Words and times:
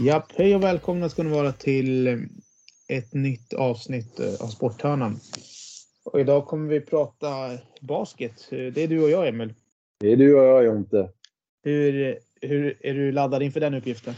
Japp, 0.00 0.32
hej 0.36 0.54
och 0.54 0.62
välkomna 0.62 1.08
ska 1.08 1.22
ni 1.22 1.30
vara 1.30 1.52
till 1.52 2.08
ett 2.88 3.14
nytt 3.14 3.52
avsnitt 3.52 4.20
av 4.40 4.46
Sporthörnan. 4.46 5.16
Och 6.04 6.20
idag 6.20 6.46
kommer 6.46 6.68
vi 6.68 6.80
prata 6.80 7.26
basket. 7.80 8.46
Det 8.50 8.78
är 8.78 8.88
du 8.88 9.02
och 9.02 9.10
jag, 9.10 9.28
Emil. 9.28 9.54
Det 10.00 10.12
är 10.12 10.16
du 10.16 10.34
och 10.34 10.44
jag, 10.44 10.64
Jonte. 10.64 11.10
Hur, 11.64 12.18
hur 12.40 12.78
är 12.80 12.94
du 12.94 13.12
laddad 13.12 13.42
inför 13.42 13.60
den 13.60 13.74
uppgiften? 13.74 14.14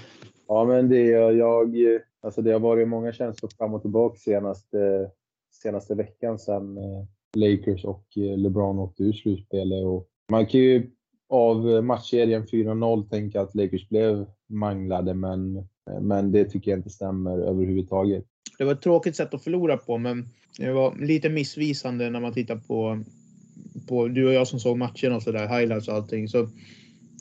Ja, 0.48 0.64
men 0.64 0.88
det 0.88 1.12
är 1.12 1.30
jag. 1.30 1.76
Alltså 2.22 2.42
det 2.42 2.52
har 2.52 2.60
varit 2.60 2.88
många 2.88 3.12
känslor 3.12 3.50
fram 3.58 3.74
och 3.74 3.82
tillbaka 3.82 4.18
senaste, 4.18 5.10
senaste 5.62 5.94
veckan 5.94 6.38
sedan 6.38 6.78
eh, 6.78 7.04
Lakers 7.36 7.84
och 7.84 8.04
eh, 8.16 8.38
LeBron 8.38 8.78
åkte 8.78 9.02
ur 9.02 9.12
slutspelet. 9.12 9.84
Och 9.84 10.08
man 10.30 10.46
kan 10.46 10.60
ju 10.60 10.90
av 11.30 11.84
matchserien 11.84 12.46
4-0 12.46 13.08
tänka 13.08 13.40
att 13.40 13.54
Lakers 13.54 13.88
blev 13.88 14.26
manglade, 14.48 15.14
men, 15.14 15.68
men 16.00 16.32
det 16.32 16.44
tycker 16.44 16.70
jag 16.70 16.78
inte 16.78 16.90
stämmer 16.90 17.38
överhuvudtaget. 17.38 18.24
Det 18.58 18.64
var 18.64 18.72
ett 18.72 18.82
tråkigt 18.82 19.16
sätt 19.16 19.34
att 19.34 19.44
förlora 19.44 19.76
på, 19.76 19.98
men 19.98 20.28
det 20.58 20.72
var 20.72 20.96
lite 20.96 21.28
missvisande 21.28 22.10
när 22.10 22.20
man 22.20 22.32
tittar 22.32 22.56
på, 22.56 23.02
på 23.88 24.08
du 24.08 24.26
och 24.26 24.32
jag 24.32 24.48
som 24.48 24.60
såg 24.60 24.78
matchen 24.78 25.12
och 25.12 25.22
sådär, 25.22 25.58
highlights 25.58 25.88
och 25.88 25.94
allting. 25.94 26.28
Så 26.28 26.48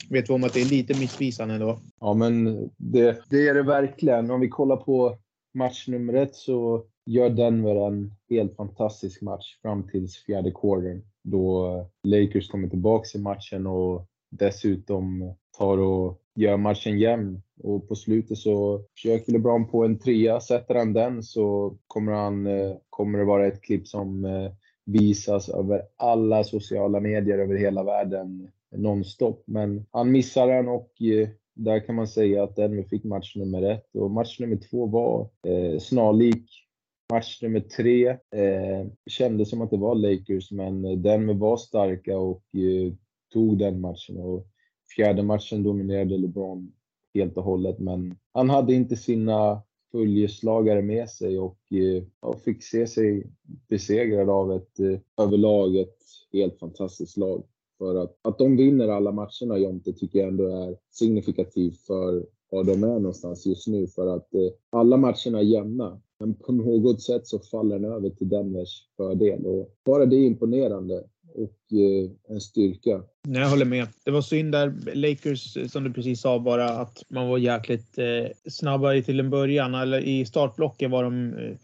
vet 0.10 0.30
vi 0.30 0.34
om 0.34 0.44
att 0.44 0.54
det 0.54 0.62
är 0.62 0.70
lite 0.70 0.99
missvisande 0.99 1.54
ändå. 1.54 1.80
Ja, 1.99 2.13
men 2.13 2.46
det, 2.77 3.23
det 3.30 3.48
är 3.48 3.54
det 3.54 3.63
verkligen. 3.63 4.32
Om 4.32 4.40
vi 4.40 4.49
kollar 4.49 4.77
på 4.77 5.18
match 5.54 5.88
nummer 5.88 6.13
ett 6.13 6.35
så 6.35 6.84
gör 7.05 7.30
Denver 7.30 7.87
en 7.87 8.12
helt 8.30 8.55
fantastisk 8.55 9.21
match 9.21 9.62
fram 9.62 9.87
tills 9.87 10.26
fjärde 10.26 10.52
quartern 10.52 11.02
då 11.23 11.85
Lakers 12.03 12.49
kommer 12.49 12.67
tillbaks 12.67 13.15
i 13.15 13.20
matchen 13.20 13.67
och 13.67 14.05
dessutom 14.31 15.34
tar 15.57 15.77
och 15.77 16.21
gör 16.35 16.57
matchen 16.57 16.99
jämn. 16.99 17.41
Och 17.63 17.87
på 17.87 17.95
slutet 17.95 18.37
så 18.37 18.84
försöker 18.93 19.31
LeBron 19.31 19.67
på 19.67 19.85
en 19.85 19.99
trea. 19.99 20.40
Sätter 20.40 20.75
han 20.75 20.93
den 20.93 21.23
så 21.23 21.77
kommer, 21.87 22.12
han, 22.12 22.47
eh, 22.47 22.75
kommer 22.90 23.20
det 23.20 23.25
vara 23.25 23.47
ett 23.47 23.62
klipp 23.62 23.87
som 23.87 24.25
eh, 24.25 24.51
visas 24.85 25.49
över 25.49 25.81
alla 25.97 26.43
sociala 26.43 26.99
medier 26.99 27.37
över 27.37 27.55
hela 27.55 27.84
världen 27.84 28.51
nonstop. 28.71 29.43
Men 29.45 29.85
han 29.91 30.12
missar 30.12 30.47
den 30.47 30.67
och 30.67 31.01
eh, 31.01 31.29
där 31.55 31.85
kan 31.85 31.95
man 31.95 32.07
säga 32.07 32.43
att 32.43 32.55
Denver 32.55 32.84
fick 32.84 33.03
match 33.03 33.35
nummer 33.35 33.62
ett. 33.62 33.95
Och 33.95 34.12
match 34.12 34.40
nummer 34.40 34.57
två 34.70 34.85
var 34.85 35.29
eh, 35.47 35.79
snarlik 35.79 36.68
Match 37.13 37.41
nummer 37.41 37.60
tre 37.60 38.07
eh, 38.10 38.88
kändes 39.10 39.49
som 39.49 39.62
att 39.62 39.71
det 39.71 39.77
var 39.77 39.96
Lakers, 39.96 40.52
men 40.52 41.02
Denver 41.02 41.34
var 41.34 41.57
starka 41.57 42.18
och 42.18 42.43
eh, 42.54 42.93
tog 43.34 43.57
den 43.57 43.82
matchen. 43.82 44.18
Och 44.18 44.48
fjärde 44.96 45.24
matchen 45.24 45.63
dominerade 45.63 46.18
LeBron 46.18 46.71
helt 47.13 47.37
och 47.37 47.43
hållet, 47.43 47.80
men 47.80 48.15
han 48.34 48.49
hade 48.49 48.74
inte 48.74 48.96
sina 48.96 49.62
följeslagare 49.91 50.82
med 50.82 51.10
sig 51.10 51.40
och 51.40 51.60
eh, 51.74 52.37
fick 52.46 52.63
se 52.63 52.87
sig 52.87 53.27
besegrad 53.70 54.30
av 54.30 54.54
ett 54.54 54.80
eh, 54.80 54.99
överlag 55.26 55.76
ett 55.76 55.98
helt 56.34 56.60
fantastiskt 56.60 57.18
lag. 57.18 57.43
För 57.77 57.96
att, 57.96 58.18
att 58.21 58.37
de 58.37 58.57
vinner 58.57 58.87
alla 58.87 59.12
matcherna, 59.12 59.57
Jonte, 59.57 59.93
tycker 59.93 60.20
jag 60.20 60.27
ändå 60.27 60.48
är 60.48 60.77
signifikativt 60.91 61.80
för 61.80 62.26
var 62.52 62.63
de 62.63 62.84
är 62.84 62.99
någonstans 62.99 63.46
just 63.46 63.68
nu. 63.68 63.87
För 63.87 64.16
att 64.16 64.34
eh, 64.34 64.50
alla 64.69 64.97
matcherna 64.97 65.40
är 65.40 65.44
jämna. 65.44 66.02
Men 66.19 66.34
på 66.34 66.51
något 66.51 67.01
sätt 67.01 67.28
så 67.28 67.39
faller 67.39 67.79
den 67.79 67.91
över 67.91 68.09
till 68.09 68.29
Denvers 68.29 68.84
fördel. 68.97 69.45
Och 69.45 69.75
bara 69.85 70.06
det 70.06 70.16
är 70.16 70.25
imponerande 70.25 71.03
och 71.35 71.78
eh, 71.78 72.34
en 72.34 72.41
styrka. 72.41 73.02
Nej, 73.28 73.41
jag 73.41 73.50
håller 73.50 73.66
med. 73.66 73.88
Det 74.06 74.12
var 74.12 74.22
synd 74.22 74.52
där, 74.52 74.74
Lakers, 74.94 75.58
eh, 75.58 75.68
som 75.68 75.84
du 75.84 75.94
precis 75.94 76.22
sa, 76.22 76.40
bara 76.40 76.69
att 76.69 77.03
man 77.09 77.28
var 77.28 77.38
jäkligt 77.38 77.97
eh, 77.97 78.52
snabbare 78.52 79.02
till 79.02 79.19
en 79.19 79.29
början. 79.29 79.75
Eller 79.75 80.00
i 80.00 80.25
startblocken 80.25 80.91
var 80.91 81.03
de 81.03 81.34
eh, 81.34 81.56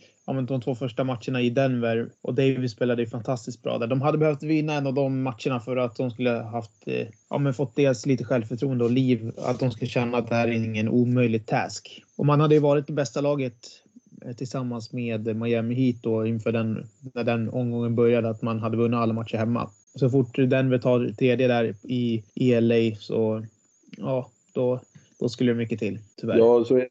de 0.47 0.61
två 0.61 0.75
första 0.75 1.03
matcherna 1.03 1.41
i 1.41 1.49
Denver 1.49 2.09
och 2.21 2.33
Davis 2.33 2.71
spelade 2.71 3.01
ju 3.01 3.07
fantastiskt 3.07 3.63
bra 3.63 3.77
där. 3.77 3.88
De 3.88 4.01
hade 4.01 4.17
behövt 4.17 4.44
vinna 4.44 4.73
en 4.73 4.88
av 4.88 4.94
de 4.94 5.21
matcherna 5.23 5.59
för 5.59 5.77
att 5.77 5.95
de 5.95 6.11
skulle 6.11 6.29
haft, 6.29 6.88
eh, 6.88 7.07
ja, 7.29 7.38
men 7.38 7.53
fått 7.53 7.75
dels 7.75 8.05
lite 8.05 8.23
självförtroende 8.23 8.83
och 8.83 8.91
liv. 8.91 9.31
Att 9.38 9.59
de 9.59 9.71
skulle 9.71 9.89
känna 9.89 10.17
att 10.17 10.29
det 10.29 10.35
här 10.35 10.47
är 10.47 10.51
ingen 10.51 10.89
omöjlig 10.89 11.45
task. 11.45 12.03
Och 12.17 12.25
man 12.25 12.41
hade 12.41 12.55
ju 12.55 12.61
varit 12.61 12.88
det 12.88 12.94
bästa 12.94 13.21
laget 13.21 13.84
tillsammans 14.37 14.93
med 14.93 15.35
Miami 15.35 15.75
Heat 15.75 15.95
då 16.03 16.25
inför 16.25 16.51
den, 16.51 16.87
när 17.13 17.23
den 17.23 17.49
omgången 17.49 17.95
började 17.95 18.29
att 18.29 18.41
man 18.41 18.59
hade 18.59 18.77
vunnit 18.77 18.97
alla 18.97 19.13
matcher 19.13 19.37
hemma. 19.37 19.69
Så 19.95 20.09
fort 20.09 20.35
Denver 20.35 20.77
tar 20.77 21.09
tredje 21.17 21.47
där 21.47 21.75
i, 21.83 22.23
i 22.33 22.61
LA 22.61 22.95
så 22.99 23.45
ja, 23.97 24.29
då 24.53 24.79
då 25.19 25.29
skulle 25.29 25.51
det 25.51 25.57
mycket 25.57 25.79
till, 25.79 25.99
tyvärr. 26.17 26.37
Ja, 26.37 26.65
så, 26.65 26.81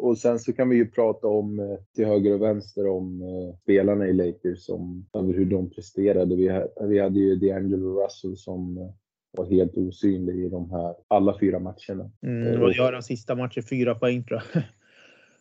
och 0.00 0.18
sen 0.18 0.38
så 0.38 0.52
kan 0.52 0.68
vi 0.68 0.76
ju 0.76 0.90
prata 0.90 1.26
om 1.26 1.58
eh, 1.58 1.78
till 1.94 2.06
höger 2.06 2.34
och 2.34 2.42
vänster 2.42 2.86
om 2.86 3.22
uh, 3.22 3.54
spelarna 3.62 4.06
i 4.06 4.12
Lakers, 4.12 4.70
över 5.12 5.32
hur 5.32 5.44
de 5.44 5.70
presterade. 5.70 6.36
Vi, 6.36 6.62
vi 6.88 6.98
hade 6.98 7.18
ju 7.18 7.36
D'Angelo 7.36 8.04
Russell 8.04 8.36
som 8.36 8.92
var 9.36 9.46
helt 9.46 9.76
osynlig 9.76 10.44
i 10.44 10.48
de 10.48 10.70
här 10.70 10.94
alla 11.08 11.38
fyra 11.40 11.58
matcherna. 11.58 12.10
Mm, 12.22 12.62
och 12.62 12.72
gör 12.72 12.92
den 12.92 13.02
sista 13.02 13.34
matchen 13.34 13.62
fyra 13.62 13.94
poäng 13.94 14.24
tror 14.24 14.42
jag. 14.54 14.62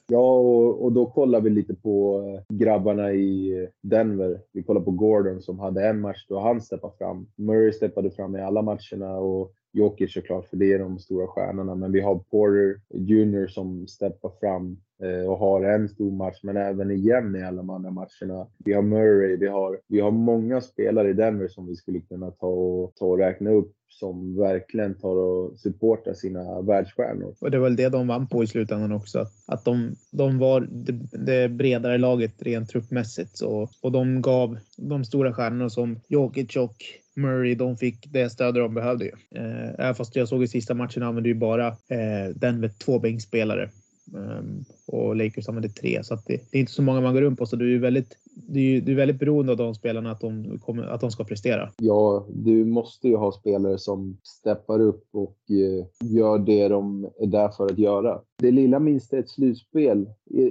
Ja, 0.08 0.38
och, 0.38 0.84
och, 0.84 0.91
då 0.91 1.06
kollar 1.06 1.41
vi 1.41 1.50
lite 1.50 1.74
på 1.75 2.24
eh, 2.28 2.56
grabbarna 2.56 3.14
i 3.14 3.62
eh, 3.62 3.69
Denver. 3.81 4.41
Vi 4.52 4.64
kollar 4.64 4.81
på 4.81 4.91
Gordon 4.91 5.41
som 5.41 5.59
hade 5.59 5.88
en 5.88 6.02
match 6.02 6.25
då 6.30 6.40
han 6.40 6.62
steppade 6.62 6.97
fram. 6.97 7.28
Murray 7.36 7.72
steppade 7.72 8.12
fram 8.12 8.36
i 8.36 8.41
alla 8.41 8.62
matcherna 8.62 9.18
och 9.18 9.53
Jokic 9.73 10.13
såklart, 10.13 10.50
för 10.50 10.57
det 10.57 10.73
är 10.73 10.79
de 10.79 11.00
stora 11.00 11.28
stjärnorna. 11.28 11.75
Men 11.75 11.91
vi 11.91 12.01
har 12.01 12.16
Porter 12.16 12.81
Jr 12.89 13.47
som 13.47 13.88
steppar 13.88 14.31
fram 14.39 14.78
eh, 15.03 15.29
och 15.29 15.38
har 15.38 15.63
en 15.63 15.89
stor 15.89 16.11
match, 16.11 16.39
men 16.44 16.57
även 16.57 16.91
igen 16.91 17.35
i 17.35 17.44
alla 17.44 17.57
de 17.57 17.69
andra 17.69 17.91
matcherna. 17.91 18.47
Vi 18.66 18.73
har 18.73 18.81
Murray, 18.81 19.38
vi 19.38 19.47
har, 19.47 19.79
vi 19.88 20.00
har 20.00 20.11
många 20.11 20.61
spelare 20.61 21.09
i 21.09 21.13
Denver 21.13 21.47
som 21.47 21.67
vi 21.67 21.75
skulle 21.75 22.00
kunna 22.00 22.31
ta 22.31 22.47
och, 22.47 22.95
ta 22.95 23.06
och 23.06 23.17
räkna 23.17 23.51
upp 23.51 23.73
som 24.00 24.35
verkligen 24.35 24.95
tar 24.95 25.16
och 25.16 25.59
supportar 25.59 26.13
sina 26.13 26.61
världsstjärnor. 26.61 27.35
Och 27.40 27.51
det 27.51 27.57
var 27.57 27.63
väl 27.63 27.75
det 27.75 27.90
de 27.90 28.07
vann 28.07 28.28
på 28.28 28.44
i 28.44 28.47
slutändan 28.47 28.91
också. 28.91 29.28
Att 29.47 29.66
de, 29.66 29.95
de 30.11 30.40
var 30.40 30.61
det, 30.72 30.94
det 31.25 31.50
bredare 31.50 31.97
laget 31.97 32.41
rent 32.41 32.69
truppmässigt. 32.69 33.38
Så, 33.38 33.69
och 33.81 33.91
de 33.91 34.22
gav 34.22 34.57
de 34.78 35.05
stora 35.05 35.34
stjärnorna 35.34 35.69
som 35.69 36.00
Jokic 36.07 36.55
och 36.55 36.75
Murray, 37.16 37.56
de 37.56 37.78
fick 37.78 38.07
det 38.12 38.29
stöd 38.29 38.56
de 38.56 38.74
behövde. 38.74 39.06
Ju. 39.06 39.12
Eh, 39.35 39.69
även 39.79 39.96
fast 39.96 40.16
jag 40.16 40.28
såg 40.28 40.44
i 40.44 40.47
sista 40.47 40.74
matchen 40.74 41.03
använde 41.03 41.29
ju 41.29 41.35
bara 41.35 41.68
eh, 41.68 42.29
den 42.35 42.59
med 42.59 42.79
två 42.79 43.00
bänkspelare. 43.00 43.69
Ehm, 44.16 44.64
och 44.88 45.16
Lakers 45.16 45.50
använder 45.50 45.69
tre, 45.69 46.03
så 46.03 46.16
det, 46.16 46.52
det, 46.52 46.58
är 46.58 46.59
inte 46.59 46.72
så 46.72 46.81
många 46.81 47.02
man 47.02 47.14
går 47.14 47.22
runt 47.22 47.40
på. 47.40 47.46
Så 47.46 47.56
du 47.56 47.75
är 47.75 47.80
väldigt, 47.80 48.18
du, 48.36 48.81
du 48.81 48.91
är 48.91 48.96
väldigt 48.96 49.19
beroende 49.19 49.52
av 49.52 49.58
de 49.58 49.75
spelarna, 49.75 50.12
att 50.12 50.22
de, 50.22 50.59
kommer, 50.59 50.84
att 50.84 51.02
de 51.02 51.12
ska 51.12 51.24
prestera. 51.24 51.69
Ja, 51.78 52.28
du 52.30 52.66
måste 52.66 53.08
ju 53.08 53.16
ha 53.16 53.31
spelare 53.31 53.78
som 53.78 54.18
steppar 54.24 54.80
upp 54.80 55.08
och 55.12 55.38
eh, 55.50 56.09
gör 56.09 56.40
det 56.40 56.68
de 56.68 57.09
är 57.19 57.28
där 57.28 57.50
för 57.50 57.66
att 57.66 57.78
göra. 57.78 58.22
Det 58.38 58.52
lilla 58.52 58.80
minsta 58.80 59.16
är 59.16 59.19
ett 59.19 59.30
slutspel. 59.30 60.09
I, 60.25 60.41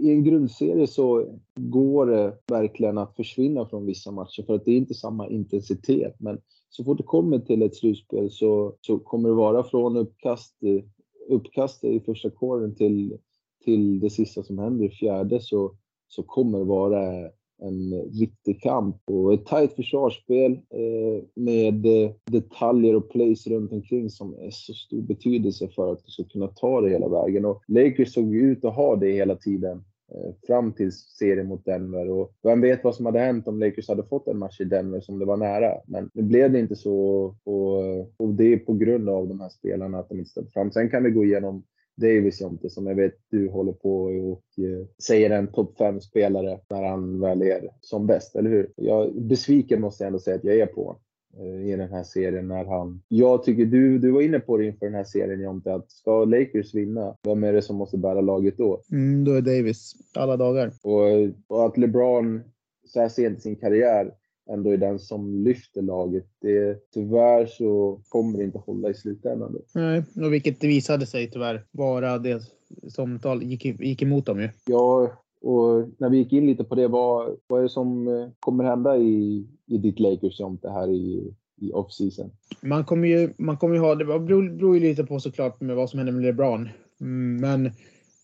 I 0.00 0.10
en 0.10 0.24
grundserie 0.24 0.86
så 0.86 1.26
går 1.54 2.06
det 2.06 2.34
verkligen 2.46 2.98
att 2.98 3.16
försvinna 3.16 3.66
från 3.66 3.86
vissa 3.86 4.10
matcher 4.10 4.42
för 4.42 4.54
att 4.54 4.64
det 4.64 4.72
är 4.72 4.76
inte 4.76 4.94
samma 4.94 5.28
intensitet. 5.28 6.14
Men 6.18 6.38
så 6.70 6.84
fort 6.84 6.98
det 6.98 7.04
kommer 7.04 7.38
till 7.38 7.62
ett 7.62 7.76
slutspel 7.76 8.30
så, 8.30 8.74
så 8.80 8.98
kommer 8.98 9.28
det 9.28 9.34
vara 9.34 9.62
från 9.62 9.96
uppkast 9.96 10.62
eh, 10.62 10.84
uppkastet 11.30 11.90
i 11.90 12.00
första 12.00 12.30
kåren 12.30 12.74
till, 12.74 13.18
till 13.64 14.00
det 14.00 14.10
sista 14.10 14.42
som 14.42 14.58
händer 14.58 14.84
i 14.84 14.90
fjärde 14.90 15.40
så, 15.40 15.74
så 16.08 16.22
kommer 16.22 16.58
det 16.58 16.64
vara 16.64 17.30
en 17.62 17.92
riktig 18.20 18.62
kamp 18.62 18.96
och 19.10 19.34
ett 19.34 19.46
tajt 19.46 19.72
försvarsspel 19.72 20.52
eh, 20.52 21.24
med 21.34 21.86
eh, 21.86 22.10
detaljer 22.26 22.96
och 22.96 23.10
plays 23.10 23.46
runt 23.46 23.72
omkring 23.72 24.10
som 24.10 24.34
är 24.34 24.50
så 24.50 24.74
stor 24.74 25.02
betydelse 25.02 25.68
för 25.68 25.92
att 25.92 26.04
du 26.04 26.10
ska 26.10 26.24
kunna 26.24 26.46
ta 26.46 26.80
det 26.80 26.90
hela 26.90 27.08
vägen. 27.08 27.44
Och 27.44 27.62
Lakers 27.68 28.14
såg 28.14 28.34
ut 28.34 28.64
att 28.64 28.74
ha 28.74 28.96
det 28.96 29.12
hela 29.12 29.36
tiden 29.36 29.84
Eh, 30.14 30.34
fram 30.46 30.72
till 30.72 30.92
serien 30.92 31.46
mot 31.46 31.64
Denver. 31.64 32.10
Och 32.10 32.32
vem 32.42 32.60
vet 32.60 32.84
vad 32.84 32.94
som 32.94 33.06
hade 33.06 33.18
hänt 33.18 33.48
om 33.48 33.60
Lakers 33.60 33.88
hade 33.88 34.02
fått 34.02 34.28
en 34.28 34.38
match 34.38 34.60
i 34.60 34.64
Denver 34.64 35.00
som 35.00 35.18
det 35.18 35.24
var 35.24 35.36
nära. 35.36 35.74
Men 35.86 36.10
nu 36.14 36.22
blev 36.22 36.52
det 36.52 36.58
inte 36.58 36.76
så 36.76 36.94
och, 37.44 37.98
och 38.16 38.34
det 38.34 38.52
är 38.52 38.58
på 38.58 38.72
grund 38.72 39.08
av 39.08 39.28
de 39.28 39.40
här 39.40 39.48
spelarna 39.48 39.98
att 39.98 40.08
de 40.08 40.18
inte 40.18 40.30
ställde 40.30 40.50
fram. 40.50 40.72
Sen 40.72 40.90
kan 40.90 41.04
vi 41.04 41.10
gå 41.10 41.24
igenom 41.24 41.64
Davis 41.96 42.40
Jonte 42.40 42.70
som 42.70 42.86
jag 42.86 42.94
vet 42.94 43.14
du 43.30 43.48
håller 43.48 43.72
på 43.72 44.02
och 44.04 44.64
eh, 44.64 44.86
säger 45.02 45.30
en 45.30 45.52
topp 45.52 45.78
5-spelare 45.78 46.60
när 46.70 46.82
han 46.82 47.20
väl 47.20 47.42
är 47.42 47.68
som 47.80 48.06
bäst, 48.06 48.36
eller 48.36 48.50
hur? 48.50 48.72
Jag, 48.76 49.22
besviken 49.22 49.80
måste 49.80 50.04
jag 50.04 50.06
ändå 50.06 50.18
säga 50.18 50.36
att 50.36 50.44
jag 50.44 50.56
är 50.56 50.66
på 50.66 50.96
i 51.38 51.76
den 51.76 51.90
här 51.90 52.02
serien 52.02 52.48
när 52.48 52.64
han... 52.64 53.02
Jag 53.08 53.42
tycker 53.42 53.66
du, 53.66 53.98
du 53.98 54.10
var 54.10 54.22
inne 54.22 54.40
på 54.40 54.56
det 54.56 54.66
inför 54.66 54.86
den 54.86 54.94
här 54.94 55.04
serien 55.04 55.40
Jonte, 55.40 55.74
att 55.74 55.90
ska 55.90 56.24
Lakers 56.24 56.74
vinna, 56.74 57.16
vem 57.22 57.44
är 57.44 57.52
det 57.52 57.62
som 57.62 57.76
måste 57.76 57.98
bära 57.98 58.20
laget 58.20 58.56
då? 58.56 58.82
Mm, 58.92 59.24
då 59.24 59.32
är 59.32 59.40
Davis, 59.40 59.94
alla 60.14 60.36
dagar. 60.36 60.72
Och, 60.82 61.02
och 61.46 61.66
att 61.66 61.76
LeBron 61.76 62.40
så 62.86 63.00
här 63.00 63.08
sent 63.08 63.38
i 63.38 63.40
sin 63.40 63.56
karriär 63.56 64.14
ändå 64.50 64.70
är 64.70 64.76
den 64.76 64.98
som 64.98 65.44
lyfter 65.44 65.82
laget. 65.82 66.26
Det, 66.40 66.90
tyvärr 66.94 67.46
så 67.46 68.00
kommer 68.08 68.38
det 68.38 68.44
inte 68.44 68.58
hålla 68.58 68.90
i 68.90 68.94
slutändan. 68.94 69.56
Nej, 69.74 70.02
och 70.24 70.32
vilket 70.32 70.64
visade 70.64 71.06
sig 71.06 71.30
tyvärr 71.30 71.64
vara 71.70 72.18
det 72.18 72.42
som 72.88 73.18
gick, 73.42 73.64
gick 73.64 74.02
emot 74.02 74.26
dem 74.26 74.40
ju. 74.40 74.48
Ja, 74.66 75.12
och 75.40 75.88
när 75.98 76.10
vi 76.10 76.18
gick 76.18 76.32
in 76.32 76.46
lite 76.46 76.64
på 76.64 76.74
det, 76.74 76.88
vad, 76.88 77.36
vad 77.46 77.58
är 77.58 77.62
det 77.62 77.68
som 77.68 78.08
eh, 78.08 78.28
kommer 78.40 78.64
hända 78.64 78.96
i, 78.96 79.46
i 79.66 79.78
ditt 79.78 80.00
Lakers 80.00 80.40
om 80.40 80.58
det 80.62 80.70
här 80.70 80.88
i, 80.88 81.34
i 81.60 81.72
off-season? 81.72 82.30
Man 82.60 82.84
kommer 82.84 83.08
ju, 83.08 83.32
man 83.38 83.56
kommer 83.56 83.74
ju 83.74 83.80
ha, 83.80 83.94
det 83.94 84.04
beror, 84.04 84.50
beror 84.50 84.74
ju 84.74 84.80
lite 84.80 85.04
på 85.04 85.20
såklart 85.20 85.60
med 85.60 85.76
vad 85.76 85.90
som 85.90 85.98
händer 85.98 86.12
med 86.12 86.22
LeBron. 86.22 86.68
Mm, 87.00 87.36
men 87.36 87.72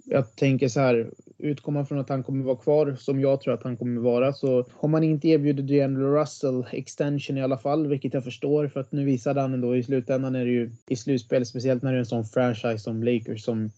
jag 0.05 0.37
tänker 0.37 0.69
så 0.69 0.81
här, 0.81 1.11
utgår 1.39 1.73
man 1.73 1.87
från 1.87 1.99
att 1.99 2.09
han 2.09 2.23
kommer 2.23 2.45
vara 2.45 2.57
kvar 2.57 2.97
som 2.99 3.21
jag 3.21 3.41
tror 3.41 3.55
att 3.55 3.63
han 3.63 3.77
kommer 3.77 4.01
vara 4.01 4.33
så 4.33 4.65
har 4.73 4.89
man 4.89 5.05
inte 5.05 5.29
erbjudit 5.29 5.69
DeAndre 5.69 6.21
Russell 6.21 6.65
extension 6.73 7.39
i 7.39 7.43
alla 7.43 7.59
fall, 7.59 7.87
vilket 7.87 8.15
jag 8.15 8.25
förstår 8.25 8.69
för 8.69 8.81
att 8.81 8.93
nu 8.93 9.05
visade 9.05 9.41
han 9.41 9.55
ändå 9.55 9.77
i 9.77 9.83
slutändan 9.83 10.35
är 10.35 10.45
det 10.45 10.51
ju 10.51 10.71
i 10.89 10.97
slutspel, 10.97 11.47
speciellt 11.47 11.83
när 11.83 11.93
det 11.93 11.97
är 11.97 12.01
en 12.01 12.07
sån 12.07 12.25
franchise 12.25 12.79
som 12.79 13.03
Lakers 13.03 13.45
som 13.45 13.71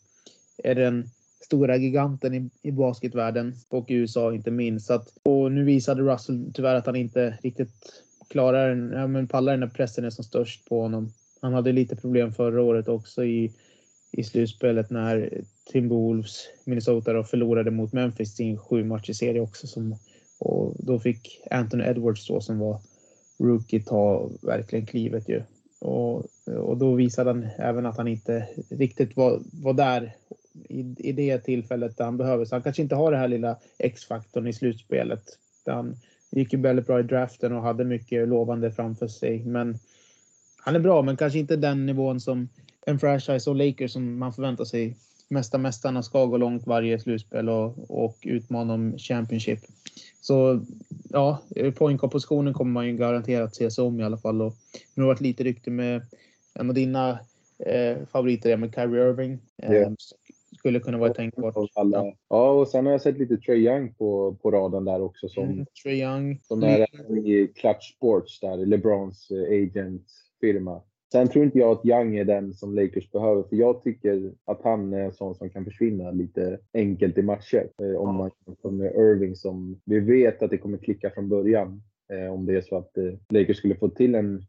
är 0.65 0.75
den 0.75 1.05
stora 1.41 1.77
giganten 1.77 2.35
i, 2.35 2.51
i 2.63 2.73
basketvärlden 2.73 3.55
och 3.69 3.91
i 3.91 3.95
USA 3.95 4.35
inte 4.35 4.51
minst. 4.51 4.91
Att, 4.91 5.09
och 5.23 5.53
nu 5.53 5.65
visade 5.65 6.03
Russell 6.03 6.51
tyvärr 6.55 6.75
att 6.75 6.87
han 6.87 6.97
inte 6.97 7.39
riktigt 7.43 8.03
klarar 8.29 8.69
den, 8.69 8.93
ja, 8.93 9.07
men 9.07 9.29
pallar 9.29 9.57
när 9.57 9.67
pressen 9.67 10.05
är 10.05 10.11
som 10.11 10.25
störst 10.25 10.69
på 10.69 10.83
honom. 10.83 11.13
Han 11.41 11.53
hade 11.53 11.73
lite 11.73 11.97
problem 11.97 12.33
förra 12.33 12.63
året 12.63 12.89
också 12.89 13.25
i, 13.25 13.53
i 14.13 14.25
slutspelet 14.25 14.91
när 14.91 15.43
Timberwolves, 15.73 16.49
Minnesota 16.65 17.13
då 17.13 17.25
förlorade 17.25 17.71
mot 17.71 17.93
Memphis 17.93 18.41
i 18.41 18.45
en 18.45 18.59
sju 18.59 18.85
matcher 18.85 19.13
serie 19.13 19.41
också. 19.41 19.67
Som, 19.67 19.97
och 20.39 20.75
då 20.79 20.99
fick 20.99 21.43
Anthony 21.51 21.85
Edwards 21.85 22.29
då 22.29 22.41
som 22.41 22.59
var 22.59 22.81
rookie 23.39 23.83
ta 23.83 24.31
verkligen 24.43 24.87
klivet 24.87 25.29
ju. 25.29 25.43
Och, 25.81 26.27
och 26.47 26.77
då 26.77 26.95
visade 26.95 27.31
han 27.31 27.47
även 27.59 27.87
att 27.87 27.97
han 27.97 28.09
inte 28.09 28.49
riktigt 28.71 29.17
var, 29.17 29.41
var 29.53 29.73
där 29.73 30.17
i, 30.69 30.95
i 30.99 31.13
det 31.13 31.39
tillfället 31.39 31.97
där 31.97 32.05
han 32.05 32.17
behöver. 32.17 32.45
Så 32.45 32.55
han 32.55 32.63
kanske 32.63 32.83
inte 32.83 32.95
har 32.95 33.13
det 33.13 33.19
här 33.19 33.29
lilla 33.29 33.57
X-faktorn 33.79 34.47
i 34.47 34.53
slutspelet. 34.53 35.23
Han 35.67 35.97
gick 36.31 36.53
ju 36.53 36.61
väldigt 36.61 36.87
bra 36.87 37.01
i 37.01 37.03
draften 37.03 37.53
och 37.53 37.63
hade 37.63 37.85
mycket 37.85 38.29
lovande 38.29 38.73
framför 38.73 39.09
sig. 39.09 39.45
Men 39.45 39.79
han 40.57 40.77
är 40.77 40.81
bra, 40.81 41.03
men 41.03 41.17
kanske 41.17 41.39
inte 41.39 41.57
den 41.57 41.87
nivån 41.87 42.21
som 42.21 42.49
en 42.87 42.99
franchise 42.99 43.51
och 43.51 43.57
Lakers 43.57 43.93
som 43.93 44.19
man 44.19 44.33
förväntar 44.33 44.65
sig. 44.65 44.97
Mesta 45.29 45.59
mästarna 45.59 46.03
ska 46.03 46.25
gå 46.25 46.37
långt 46.37 46.67
varje 46.67 46.99
slutspel 46.99 47.49
och, 47.49 47.91
och 47.91 48.17
utmana 48.23 48.75
om 48.75 48.99
Championship. 48.99 49.61
Så 50.21 50.61
ja, 51.09 51.43
poängkompositionen 51.75 52.55
kommer 52.55 52.73
man 52.73 52.87
ju 52.87 52.97
garanterat 52.97 53.55
se 53.55 53.71
sig 53.71 53.85
om 53.85 54.01
i 54.01 54.05
alla 54.05 54.17
fall. 54.17 54.43
Och 54.43 54.55
nu 54.95 55.03
har 55.03 55.09
det 55.09 55.15
varit 55.15 55.21
lite 55.21 55.45
rykte 55.45 55.71
med 55.71 56.03
en 56.55 56.69
av 56.69 56.75
dina 56.75 57.19
eh, 57.59 57.97
favoriter 58.13 58.57
med 58.57 58.75
Kyrie 58.75 59.09
Irving. 59.09 59.39
Eh, 59.63 59.89
skulle 60.59 60.81
kunna 60.81 60.99
vara 60.99 61.15
tänkbart. 61.15 61.55
Ja. 61.75 62.17
ja, 62.29 62.51
och 62.51 62.69
sen 62.69 62.87
har 62.87 62.93
jag 62.93 63.01
sett 63.01 63.19
lite 63.19 63.37
Trey 63.37 63.59
Young 63.59 63.95
på, 63.95 64.37
på 64.43 64.51
raden 64.51 64.85
där 64.85 65.03
också. 65.03 65.29
Som, 65.29 65.45
mm, 65.45 65.67
Trey 65.83 66.03
Young. 66.03 66.41
Som 66.43 66.63
är 66.63 66.87
mm. 67.09 67.27
i 67.27 67.53
Clutch 67.55 67.95
Sports 67.97 68.41
där, 68.41 68.57
LeBrons 68.57 69.31
eh, 69.31 69.43
agent-firma. 69.43 70.83
Sen 71.13 71.29
tror 71.29 71.45
inte 71.45 71.59
jag 71.59 71.71
att 71.71 71.87
Young 71.87 72.17
är 72.17 72.25
den 72.25 72.55
som 72.55 72.75
Lakers 72.75 73.11
behöver, 73.11 73.43
för 73.43 73.57
jag 73.57 73.83
tycker 73.83 74.33
att 74.45 74.63
han 74.63 74.93
är 74.93 75.01
en 75.01 75.13
sån 75.13 75.35
som 75.35 75.51
kan 75.51 75.65
försvinna 75.65 76.11
lite 76.11 76.59
enkelt 76.75 77.19
i 77.19 77.23
matcher. 77.23 77.69
Eh, 77.83 78.01
om 78.01 78.17
man 78.17 78.31
jämför 78.47 78.71
med 78.71 78.95
Irving 78.95 79.37
som 79.37 79.81
vi 79.85 80.01
vet 80.01 80.43
att 80.43 80.51
det 80.51 80.59
kommer 80.59 80.79
klicka 80.79 81.11
från 81.11 81.29
början. 81.29 81.83
Eh, 82.13 82.33
om 82.33 82.47
det 82.47 82.57
är 82.57 82.61
så 82.61 82.77
att 82.77 82.99
Lakers 83.29 83.57
skulle 83.57 83.75
få 83.75 83.89
till 83.89 84.15
en 84.15 84.43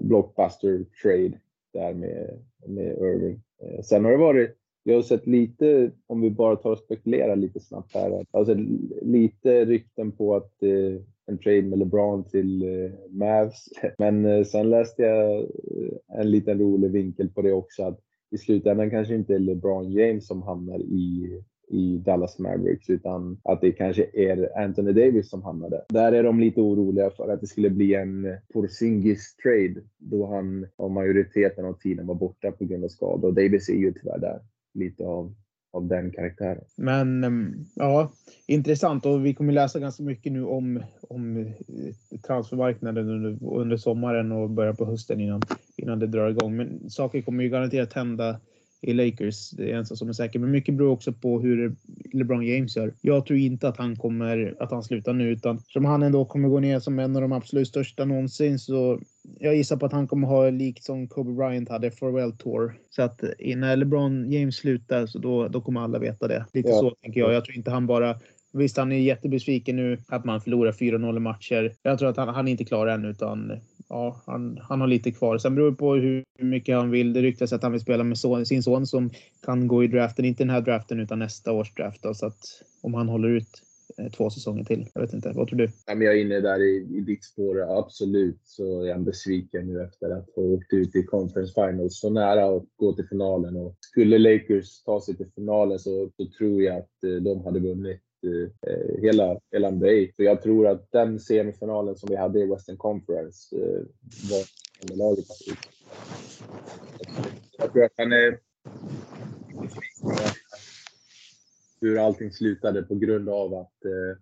blockbuster 0.00 0.84
trade 1.02 1.32
där 1.72 1.94
med, 1.94 2.38
med 2.66 2.98
Irving. 2.98 3.42
Sen 3.82 4.04
har 4.04 4.12
det 4.12 4.18
varit 4.18 4.61
jag 4.82 4.94
har 4.94 5.02
sett 5.02 5.26
lite, 5.26 5.90
om 6.06 6.20
vi 6.20 6.30
bara 6.30 6.56
tar 6.56 6.70
och 6.70 6.78
spekulerar 6.78 7.36
lite 7.36 7.60
snabbt 7.60 7.94
här, 7.94 8.26
alltså 8.30 8.54
lite 9.02 9.64
rykten 9.64 10.12
på 10.12 10.36
att 10.36 10.62
eh, 10.62 11.02
en 11.26 11.38
trade 11.38 11.62
med 11.62 11.78
LeBron 11.78 12.24
till 12.24 12.62
eh, 12.62 12.90
Mavs. 13.10 13.68
Men 13.98 14.24
eh, 14.24 14.44
sen 14.44 14.70
läste 14.70 15.02
jag 15.02 15.40
eh, 15.40 16.20
en 16.20 16.30
liten 16.30 16.58
rolig 16.58 16.90
vinkel 16.90 17.28
på 17.28 17.42
det 17.42 17.52
också, 17.52 17.82
att 17.82 18.00
i 18.30 18.38
slutändan 18.38 18.90
kanske 18.90 19.14
inte 19.14 19.34
är 19.34 19.38
LeBron 19.38 19.92
James 19.92 20.26
som 20.26 20.42
hamnar 20.42 20.78
i 20.78 21.42
i 21.68 21.98
Dallas 21.98 22.38
Mavericks 22.38 22.90
utan 22.90 23.40
att 23.44 23.60
det 23.60 23.72
kanske 23.72 24.06
är 24.12 24.58
Anthony 24.58 24.92
Davis 24.92 25.30
som 25.30 25.42
hamnar 25.42 25.70
där. 25.70 25.82
Där 25.88 26.12
är 26.12 26.22
de 26.22 26.40
lite 26.40 26.60
oroliga 26.60 27.10
för 27.10 27.28
att 27.28 27.40
det 27.40 27.46
skulle 27.46 27.70
bli 27.70 27.94
en 27.94 28.36
Porzingis 28.52 29.36
trade 29.36 29.74
då 29.98 30.26
han 30.26 30.66
av 30.76 30.90
majoriteten 30.90 31.64
av 31.64 31.72
tiden 31.72 32.06
var 32.06 32.14
borta 32.14 32.52
på 32.52 32.64
grund 32.64 32.84
av 32.84 32.88
skada 32.88 33.26
och 33.26 33.34
Davis 33.34 33.68
är 33.68 33.74
ju 33.74 33.92
tyvärr 33.92 34.18
där 34.18 34.40
lite 34.74 35.04
av, 35.04 35.34
av 35.72 35.86
den 35.86 36.10
karaktären. 36.10 36.64
Men 36.76 37.24
ehm, 37.24 37.64
ja, 37.74 38.12
intressant 38.46 39.06
och 39.06 39.26
vi 39.26 39.34
kommer 39.34 39.52
läsa 39.52 39.80
ganska 39.80 40.02
mycket 40.02 40.32
nu 40.32 40.44
om, 40.44 40.82
om 41.08 41.36
eh, 41.36 41.52
transfermarknaden 42.26 43.08
under, 43.08 43.52
under 43.52 43.76
sommaren 43.76 44.32
och 44.32 44.50
början 44.50 44.76
på 44.76 44.84
hösten 44.84 45.20
innan, 45.20 45.42
innan 45.76 45.98
det 45.98 46.06
drar 46.06 46.30
igång. 46.30 46.56
Men 46.56 46.90
saker 46.90 47.22
kommer 47.22 47.44
ju 47.44 47.50
garanterat 47.50 47.92
hända 47.92 48.40
i 48.82 48.92
Lakers. 48.92 49.50
Det 49.50 49.70
är 49.72 49.76
en 49.76 49.86
sak 49.86 49.98
som 49.98 50.08
är 50.08 50.12
säker. 50.12 50.38
Men 50.38 50.50
mycket 50.50 50.74
beror 50.74 50.90
också 50.90 51.12
på 51.12 51.40
hur 51.40 51.76
LeBron 52.12 52.46
James 52.46 52.76
gör. 52.76 52.94
Jag 53.00 53.26
tror 53.26 53.38
inte 53.38 53.68
att 53.68 53.76
han 53.76 53.96
kommer 53.96 54.54
att 54.60 54.70
han 54.70 54.82
slutar 54.82 55.12
nu 55.12 55.30
utan 55.30 55.58
som 55.58 55.84
han 55.84 56.02
ändå 56.02 56.24
kommer 56.24 56.48
gå 56.48 56.60
ner 56.60 56.80
som 56.80 56.98
en 56.98 57.16
av 57.16 57.22
de 57.22 57.32
absolut 57.32 57.68
största 57.68 58.04
någonsin 58.04 58.58
så 58.58 59.00
jag 59.38 59.56
gissar 59.56 59.76
på 59.76 59.86
att 59.86 59.92
han 59.92 60.06
kommer 60.06 60.28
ha 60.28 60.50
likt 60.50 60.84
som 60.84 61.08
Kobe 61.08 61.32
Bryant 61.32 61.68
hade 61.68 61.90
Farewell 61.90 62.32
Tour. 62.32 62.74
Så 62.90 63.02
att 63.02 63.24
när 63.56 63.76
LeBron 63.76 64.32
James 64.32 64.56
slutar 64.56 65.06
så 65.06 65.18
då, 65.18 65.48
då 65.48 65.60
kommer 65.60 65.80
alla 65.80 65.98
veta 65.98 66.28
det. 66.28 66.46
Lite 66.52 66.68
ja. 66.68 66.78
så 66.78 66.90
tänker 66.90 67.20
jag. 67.20 67.32
Jag 67.32 67.44
tror 67.44 67.56
inte 67.56 67.70
han 67.70 67.86
bara 67.86 68.16
Visst, 68.54 68.76
han 68.76 68.92
är 68.92 68.98
jättebesviken 68.98 69.76
nu 69.76 69.98
att 70.08 70.24
man 70.24 70.40
förlorar 70.40 70.72
4-0 70.72 71.18
matcher. 71.18 71.72
Jag 71.82 71.98
tror 71.98 72.08
att 72.08 72.16
han, 72.16 72.28
han 72.28 72.48
är 72.48 72.52
inte 72.52 72.64
klar 72.64 72.86
än 72.86 73.04
utan 73.04 73.52
ja, 73.92 74.22
han, 74.26 74.58
han 74.62 74.80
har 74.80 74.88
lite 74.88 75.10
kvar. 75.10 75.38
Sen 75.38 75.54
beror 75.54 75.70
det 75.70 75.76
på 75.76 75.94
hur 75.94 76.24
mycket 76.38 76.76
han 76.76 76.90
vill. 76.90 77.12
Det 77.12 77.22
ryktas 77.22 77.52
att 77.52 77.62
han 77.62 77.72
vill 77.72 77.80
spela 77.80 78.04
med 78.04 78.18
son, 78.18 78.46
sin 78.46 78.62
son 78.62 78.86
som 78.86 79.10
kan 79.42 79.68
gå 79.68 79.84
i 79.84 79.86
draften. 79.86 80.24
Inte 80.24 80.42
den 80.42 80.50
här 80.50 80.60
draften 80.60 81.00
utan 81.00 81.18
nästa 81.18 81.52
års 81.52 81.74
draft. 81.74 82.02
Då, 82.02 82.14
så 82.14 82.26
att 82.26 82.40
om 82.82 82.94
han 82.94 83.08
håller 83.08 83.28
ut 83.28 83.48
eh, 83.98 84.10
två 84.10 84.30
säsonger 84.30 84.64
till. 84.64 84.86
Jag 84.94 85.00
vet 85.00 85.12
inte, 85.12 85.32
vad 85.34 85.48
tror 85.48 85.58
du? 85.58 85.68
Ja, 85.86 85.94
men 85.94 86.06
jag 86.06 86.18
är 86.18 86.20
inne 86.20 86.40
där 86.40 86.62
i, 86.62 86.96
i 86.96 87.00
ditt 87.00 87.24
spår. 87.24 87.78
Absolut 87.78 88.40
så 88.44 88.84
är 88.84 88.92
han 88.92 89.04
besviken 89.04 89.66
nu 89.66 89.82
efter 89.82 90.10
att 90.10 90.28
ha 90.36 90.42
åkt 90.42 90.72
ut 90.72 90.96
i 90.96 91.02
Conference 91.02 91.52
Finals. 91.54 92.00
Så 92.00 92.10
nära 92.10 92.56
att 92.56 92.64
gå 92.76 92.92
till 92.92 93.08
finalen. 93.08 93.56
Och 93.56 93.76
skulle 93.80 94.18
Lakers 94.18 94.82
ta 94.82 95.00
sig 95.00 95.16
till 95.16 95.30
finalen 95.34 95.78
så, 95.78 96.10
så 96.16 96.26
tror 96.38 96.62
jag 96.62 96.76
att 96.76 97.04
eh, 97.04 97.22
de 97.22 97.44
hade 97.44 97.60
vunnit 97.60 98.00
eh, 98.24 99.02
hela, 99.02 99.40
hela 99.52 99.70
NBA. 99.70 100.12
Så 100.16 100.22
jag 100.22 100.42
tror 100.42 100.66
att 100.68 100.92
den 100.92 101.20
semifinalen 101.20 101.96
som 101.96 102.08
vi 102.08 102.16
hade 102.16 102.40
i 102.40 102.46
Western 102.46 102.76
Conference 102.76 103.56
eh, 103.56 103.82
var 104.30 104.44
underlaget. 104.82 105.26
Jag 107.58 107.72
tror 107.72 107.84
att 107.84 107.92
han 107.96 108.12
är 108.12 108.38
hur 111.80 111.98
allting 111.98 112.32
slutade 112.32 112.82
på 112.82 112.94
grund 112.94 113.28
av 113.28 113.54
att 113.54 113.84
eh, 113.84 114.18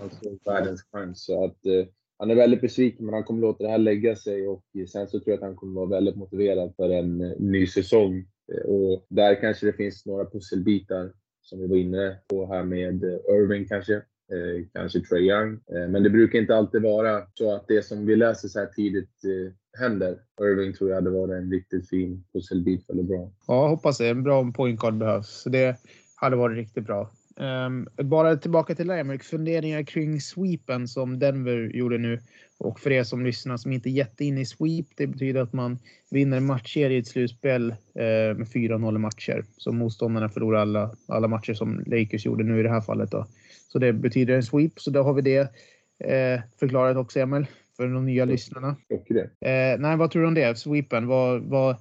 han 0.00 0.10
såg 0.10 0.38
världens 0.44 0.82
chans. 0.92 1.24
Så 1.24 1.44
att, 1.44 1.66
eh, 1.66 1.86
han 2.18 2.30
är 2.30 2.34
väldigt 2.34 2.60
besviken, 2.60 3.04
men 3.04 3.14
han 3.14 3.24
kommer 3.24 3.40
låta 3.40 3.64
det 3.64 3.70
här 3.70 3.78
lägga 3.78 4.16
sig 4.16 4.48
och 4.48 4.64
sen 4.92 5.08
så 5.08 5.20
tror 5.20 5.22
jag 5.24 5.34
att 5.34 5.42
han 5.42 5.56
kommer 5.56 5.74
vara 5.74 5.88
väldigt 5.88 6.16
motiverad 6.16 6.74
för 6.76 6.90
en 6.90 7.20
eh, 7.20 7.32
ny 7.38 7.66
säsong. 7.66 8.26
Eh, 8.52 8.70
och 8.70 9.06
där 9.08 9.40
kanske 9.40 9.66
det 9.66 9.72
finns 9.72 10.06
några 10.06 10.30
pusselbitar 10.30 11.12
som 11.50 11.60
vi 11.60 11.66
var 11.66 11.76
inne 11.76 12.16
på 12.28 12.46
här 12.46 12.64
med 12.64 13.04
eh, 13.04 13.34
Irving 13.34 13.68
kanske. 13.68 13.94
Eh, 13.94 14.66
kanske 14.74 15.00
Trae 15.00 15.20
Young. 15.20 15.52
Eh, 15.52 15.88
men 15.88 16.02
det 16.02 16.10
brukar 16.10 16.38
inte 16.38 16.56
alltid 16.56 16.82
vara 16.82 17.22
så 17.34 17.54
att 17.54 17.68
det 17.68 17.82
som 17.82 18.06
vi 18.06 18.16
läser 18.16 18.48
så 18.48 18.58
här 18.58 18.66
tidigt 18.66 19.24
eh, 19.24 19.52
händer. 19.80 20.18
Irving 20.40 20.72
tror 20.72 20.90
jag 20.90 20.96
hade 20.96 21.10
varit 21.10 21.34
en 21.34 21.50
riktigt 21.50 21.88
fin 21.88 22.24
pusselbit 22.32 22.86
för 22.86 22.94
LeBron. 22.94 23.32
Ja, 23.46 23.68
hoppas 23.68 23.98
det. 23.98 24.08
En 24.08 24.22
bra 24.22 24.52
pointcard 24.52 24.94
behövs. 24.94 25.28
Så 25.28 25.48
det 25.48 25.76
hade 26.16 26.36
varit 26.36 26.56
riktigt 26.56 26.84
bra. 26.84 27.10
Um, 27.66 27.88
bara 28.08 28.36
tillbaka 28.36 28.74
till 28.74 28.86
Lamerick. 28.86 29.22
Funderingar 29.22 29.82
kring 29.82 30.20
sweepen 30.20 30.88
som 30.88 31.18
Denver 31.18 31.70
gjorde 31.74 31.98
nu. 31.98 32.18
Och 32.60 32.80
för 32.80 32.92
er 32.92 33.04
som 33.04 33.24
lyssnar 33.24 33.56
som 33.56 33.72
inte 33.72 33.88
är 33.88 33.92
jätteinne 33.92 34.40
i 34.40 34.46
sweep, 34.46 34.86
det 34.96 35.06
betyder 35.06 35.40
att 35.40 35.52
man 35.52 35.78
vinner 36.10 36.36
en 36.36 36.46
matchserie 36.46 36.96
i 36.96 37.00
ett 37.00 37.06
slutspel 37.06 37.70
eh, 37.70 38.36
med 38.36 38.46
4-0 38.46 38.98
matcher. 38.98 39.44
Så 39.56 39.72
motståndarna 39.72 40.28
förlorar 40.28 40.60
alla, 40.60 40.94
alla 41.06 41.28
matcher 41.28 41.54
som 41.54 41.84
Lakers 41.86 42.26
gjorde 42.26 42.44
nu 42.44 42.60
i 42.60 42.62
det 42.62 42.68
här 42.68 42.80
fallet. 42.80 43.10
Då. 43.10 43.26
Så 43.68 43.78
det 43.78 43.92
betyder 43.92 44.34
en 44.34 44.42
sweep, 44.42 44.80
så 44.80 44.90
då 44.90 45.02
har 45.02 45.14
vi 45.14 45.22
det 45.22 45.40
eh, 46.04 46.40
förklarat 46.58 46.96
också, 46.96 47.20
Emil, 47.20 47.46
för 47.76 47.88
de 47.88 48.06
nya 48.06 48.24
lyssnarna. 48.24 48.76
Och 48.90 49.06
det. 49.08 49.48
Eh, 49.48 49.80
nej, 49.80 49.96
vad 49.96 50.10
tror 50.10 50.22
du 50.22 50.28
om 50.28 50.34
det? 50.34 50.58
Sweepen, 50.58 51.06
vad, 51.06 51.42
vad, 51.42 51.76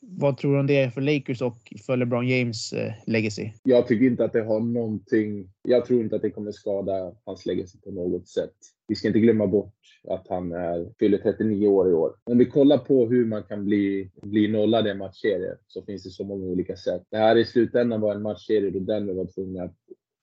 vad 0.00 0.36
tror 0.36 0.52
du 0.52 0.60
om 0.60 0.66
det 0.66 0.76
är 0.76 0.90
för 0.90 1.00
Lakers 1.00 1.42
och 1.42 1.58
för 1.86 1.96
LeBron 1.96 2.28
James 2.28 2.72
eh, 2.72 2.92
legacy? 3.06 3.50
Jag 3.62 3.86
tycker 3.86 4.06
inte 4.06 4.24
att 4.24 4.32
det 4.32 4.42
har 4.42 4.60
någonting. 4.60 5.48
Jag 5.62 5.84
tror 5.84 6.00
inte 6.00 6.16
att 6.16 6.22
det 6.22 6.30
kommer 6.30 6.52
skada 6.52 7.12
hans 7.24 7.46
legacy 7.46 7.78
på 7.78 7.90
något 7.90 8.28
sätt 8.28 8.54
vi 8.92 8.96
ska 8.96 9.08
inte 9.08 9.20
glömma 9.20 9.46
bort 9.46 9.74
att 10.08 10.28
han 10.28 10.52
är, 10.52 10.88
fyller 10.98 11.18
39 11.18 11.66
år 11.66 11.90
i 11.90 11.92
år. 11.92 12.14
Om 12.24 12.38
vi 12.38 12.44
kollar 12.44 12.78
på 12.78 13.06
hur 13.06 13.24
man 13.26 13.42
kan 13.42 13.64
bli, 13.64 14.10
bli 14.22 14.48
nollad 14.48 14.86
i 14.86 14.90
en 14.90 14.98
matchserie 14.98 15.56
så 15.66 15.82
finns 15.82 16.04
det 16.04 16.10
så 16.10 16.24
många 16.24 16.44
olika 16.44 16.76
sätt. 16.76 17.02
Det 17.10 17.16
här 17.16 17.36
i 17.36 17.44
slutändan 17.44 18.00
var 18.00 18.14
en 18.14 18.22
matchserie 18.22 18.70
då 18.70 18.78
Denver 18.78 19.14
var 19.14 19.26
tvungna 19.26 19.62
att 19.62 19.76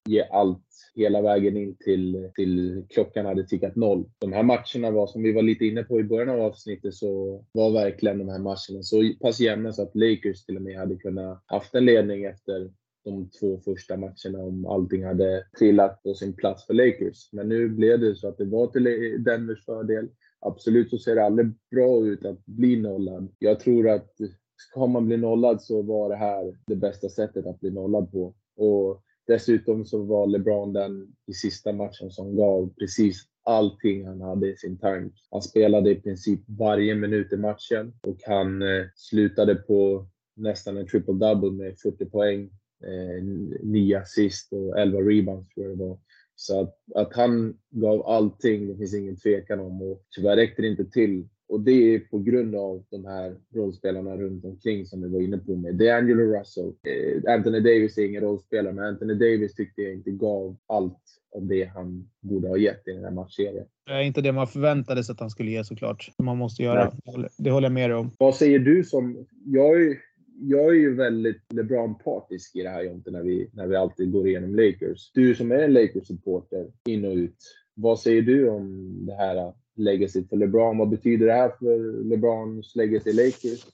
ge 0.08 0.22
allt 0.22 0.66
hela 0.96 1.22
vägen 1.22 1.58
in 1.58 1.76
till, 1.80 2.30
till 2.36 2.84
klockan 2.90 3.26
hade 3.26 3.48
tickat 3.48 3.76
noll. 3.76 4.06
De 4.20 4.34
här 4.34 4.44
matcherna 4.44 4.92
var, 4.92 5.08
som 5.08 5.24
vi 5.24 5.32
var 5.32 5.42
lite 5.42 5.66
inne 5.66 5.84
på 5.84 6.00
i 6.00 6.04
början 6.04 6.30
av 6.30 6.42
avsnittet, 6.42 6.94
så 6.94 7.44
var 7.52 7.72
verkligen 7.72 8.18
de 8.18 8.30
här 8.30 8.40
matcherna 8.40 8.84
så 8.84 9.14
pass 9.22 9.40
jämna 9.40 9.74
så 9.74 9.82
att 9.82 9.96
Lakers 9.96 10.46
till 10.46 10.56
och 10.56 10.62
med 10.62 10.80
hade 10.80 10.96
kunnat 10.96 11.44
haft 11.46 11.76
en 11.76 11.86
ledning 11.86 12.24
efter 12.24 12.72
de 13.04 13.30
två 13.40 13.60
första 13.60 13.98
matcherna 13.98 14.40
om 14.40 14.66
allting 14.66 15.06
hade 15.06 15.44
trillat 15.60 16.04
på 16.04 16.14
sin 16.14 16.34
plats 16.34 16.66
för 16.66 16.74
Lakers. 16.74 17.30
Men 17.32 17.50
nu 17.50 17.70
blev 17.70 18.00
det 18.00 18.16
så 18.16 18.28
att 18.28 18.38
det 18.38 18.46
var 18.46 18.68
till 18.68 18.84
Denvers 19.24 19.66
fördel. 19.66 20.10
Absolut 20.40 20.90
så 20.90 20.98
ser 20.98 21.16
det 21.16 21.26
aldrig 21.26 21.52
bra 21.72 22.06
ut 22.06 22.26
att 22.26 22.46
bli 22.46 22.82
nollad. 22.82 23.36
Jag 23.40 23.60
tror 23.60 23.90
att 23.90 24.16
ska 24.58 24.88
man 24.88 25.06
bli 25.06 25.18
nollad 25.18 25.62
så 25.62 25.82
var 25.82 26.10
det 26.10 26.16
här 26.16 26.58
det 26.68 26.76
bästa 26.76 27.10
sättet 27.10 27.46
att 27.46 27.60
bli 27.60 27.72
nollad 27.72 28.12
på. 28.12 28.36
Och 28.58 29.04
dessutom 29.28 29.86
så 29.86 30.04
var 30.04 30.28
LeBron 30.28 30.74
den 30.74 31.08
i 31.28 31.34
sista 31.34 31.74
matchen 31.74 32.12
som 32.12 32.36
gav 32.36 32.74
precis 32.80 33.26
allting 33.44 34.08
han 34.08 34.22
hade 34.22 34.52
i 34.52 34.58
sin 34.58 34.78
tank. 34.78 35.14
Han 35.32 35.42
spelade 35.42 35.92
i 35.92 35.96
princip 35.96 36.42
varje 36.48 36.96
minut 36.96 37.34
i 37.34 37.38
matchen 37.38 37.94
och 38.08 38.18
han 38.26 38.62
eh, 38.62 38.86
slutade 38.96 39.56
på 39.56 40.08
nästan 40.36 40.78
en 40.78 40.88
triple-double 40.88 41.52
med 41.52 41.80
40 41.80 42.06
poäng 42.06 42.50
eh, 42.84 43.24
9 43.64 44.00
assist 44.00 44.54
och 44.54 44.80
11 44.80 45.00
rebounds 45.00 45.50
tror 45.50 45.68
jag 45.68 45.78
det 45.78 45.84
var. 45.84 45.98
Så 46.36 46.62
att, 46.62 46.76
att 46.96 47.16
han 47.16 47.58
gav 47.70 48.08
allting, 48.08 48.68
det 48.68 48.78
finns 48.78 48.94
ingen 48.94 49.16
tvekan 49.16 49.60
om. 49.60 49.82
Och 49.82 50.04
tyvärr 50.16 50.36
räckte 50.36 50.62
det 50.62 50.68
inte 50.68 50.86
till. 50.86 51.28
Och 51.50 51.62
det 51.62 51.96
är 51.96 52.00
på 52.00 52.20
grund 52.20 52.56
av 52.56 52.84
de 52.90 53.06
här 53.06 53.36
rollspelarna 53.56 54.18
runt 54.18 54.46
omkring 54.46 54.86
som 54.86 55.02
vi 55.02 55.10
var 55.10 55.22
inne 55.22 55.38
på 55.38 55.56
med. 55.56 55.82
D'Angelo 55.82 56.40
Russell. 56.40 56.66
Eh, 56.66 57.34
Anthony 57.34 57.60
Davis 57.60 57.98
är 57.98 58.06
ingen 58.06 58.22
rollspelare, 58.22 58.74
men 58.74 58.86
Anthony 58.86 59.14
Davis 59.14 59.54
tyckte 59.54 59.82
jag 59.82 59.94
inte 59.94 60.12
gav 60.12 60.58
allt 60.68 61.00
av 61.36 61.48
det 61.48 61.66
han 61.66 62.10
borde 62.22 62.48
ha 62.48 62.58
gett 62.58 62.88
i 62.88 62.92
den 62.92 63.04
här 63.04 63.12
matchserien. 63.12 63.66
Det 63.86 63.92
är 63.92 64.02
inte 64.02 64.22
det 64.22 64.32
man 64.32 64.48
förväntade 64.48 65.04
sig 65.04 65.14
att 65.14 65.20
han 65.20 65.30
skulle 65.30 65.52
ge 65.52 65.64
såklart. 65.64 66.12
Som 66.16 66.26
man 66.26 66.38
måste 66.38 66.64
göra. 66.64 66.92
Nej. 67.06 67.28
Det 67.38 67.52
håller 67.52 67.66
jag 67.66 67.74
med 67.74 67.90
dig 67.90 67.98
om. 67.98 68.12
Vad 68.18 68.36
säger 68.36 68.60
du 68.60 68.84
som... 68.84 69.28
Jag 69.46 69.82
är, 69.82 69.98
jag 70.42 70.70
är 70.70 70.80
ju 70.80 70.96
väldigt 70.96 71.54
LeBron-partisk 71.54 72.56
i 72.56 72.64
det 72.64 72.70
här 72.70 72.84
Jonte, 72.84 73.12
när 73.12 73.22
vi, 73.24 73.50
när 73.54 73.68
vi 73.68 73.76
alltid 73.76 74.12
går 74.12 74.28
igenom 74.28 74.56
Lakers. 74.56 75.12
Du 75.14 75.36
som 75.36 75.52
är 75.52 75.60
en 75.60 75.74
Lakers-supporter, 75.74 76.72
in 76.88 77.06
och 77.06 77.14
ut. 77.14 77.38
Vad 77.74 78.00
säger 78.00 78.22
du 78.22 78.50
om 78.50 78.96
det 79.06 79.16
här 79.16 79.54
legacyt 79.76 80.30
för 80.30 80.38
LeBron? 80.38 80.78
Vad 80.78 80.90
betyder 80.90 81.28
det 81.28 81.34
här 81.34 81.50
för 81.60 82.04
LeBrons 82.04 82.76
legacy 82.76 83.14
Lakers? 83.14 83.66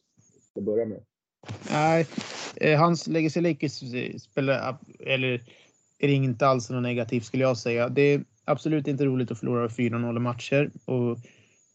Att 0.56 0.64
börja 0.64 0.86
med. 0.86 1.00
Nej, 1.72 2.08
eh, 2.56 2.80
hans 2.80 3.08
legacy 3.08 3.42
Lakers 3.42 3.94
eh, 3.94 4.18
spelar, 4.18 4.78
eller 5.00 5.42
är 6.00 6.08
det 6.08 6.14
inte 6.14 6.48
alls 6.48 6.70
något 6.70 6.84
negativt 6.84 7.26
skulle 7.26 7.44
jag 7.44 7.58
säga. 7.58 7.90
Det 7.90 8.02
är 8.02 8.24
absolut 8.46 8.88
inte 8.88 9.06
roligt 9.06 9.32
att 9.32 9.40
förlora 9.40 9.68
4-0 9.68 10.20
matcher 10.20 10.72
och 10.86 11.18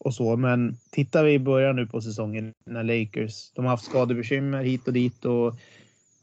och 0.01 0.15
så. 0.15 0.37
Men 0.37 0.77
tittar 0.91 1.25
vi 1.25 1.33
i 1.33 1.39
början 1.39 1.77
nu 1.77 1.87
på 1.87 2.01
säsongen 2.01 2.55
när 2.65 2.83
Lakers, 2.83 3.53
de 3.55 3.65
har 3.65 3.71
haft 3.71 3.85
skadebekymmer 3.85 4.63
hit 4.63 4.87
och 4.87 4.93
dit 4.93 5.25
och 5.25 5.57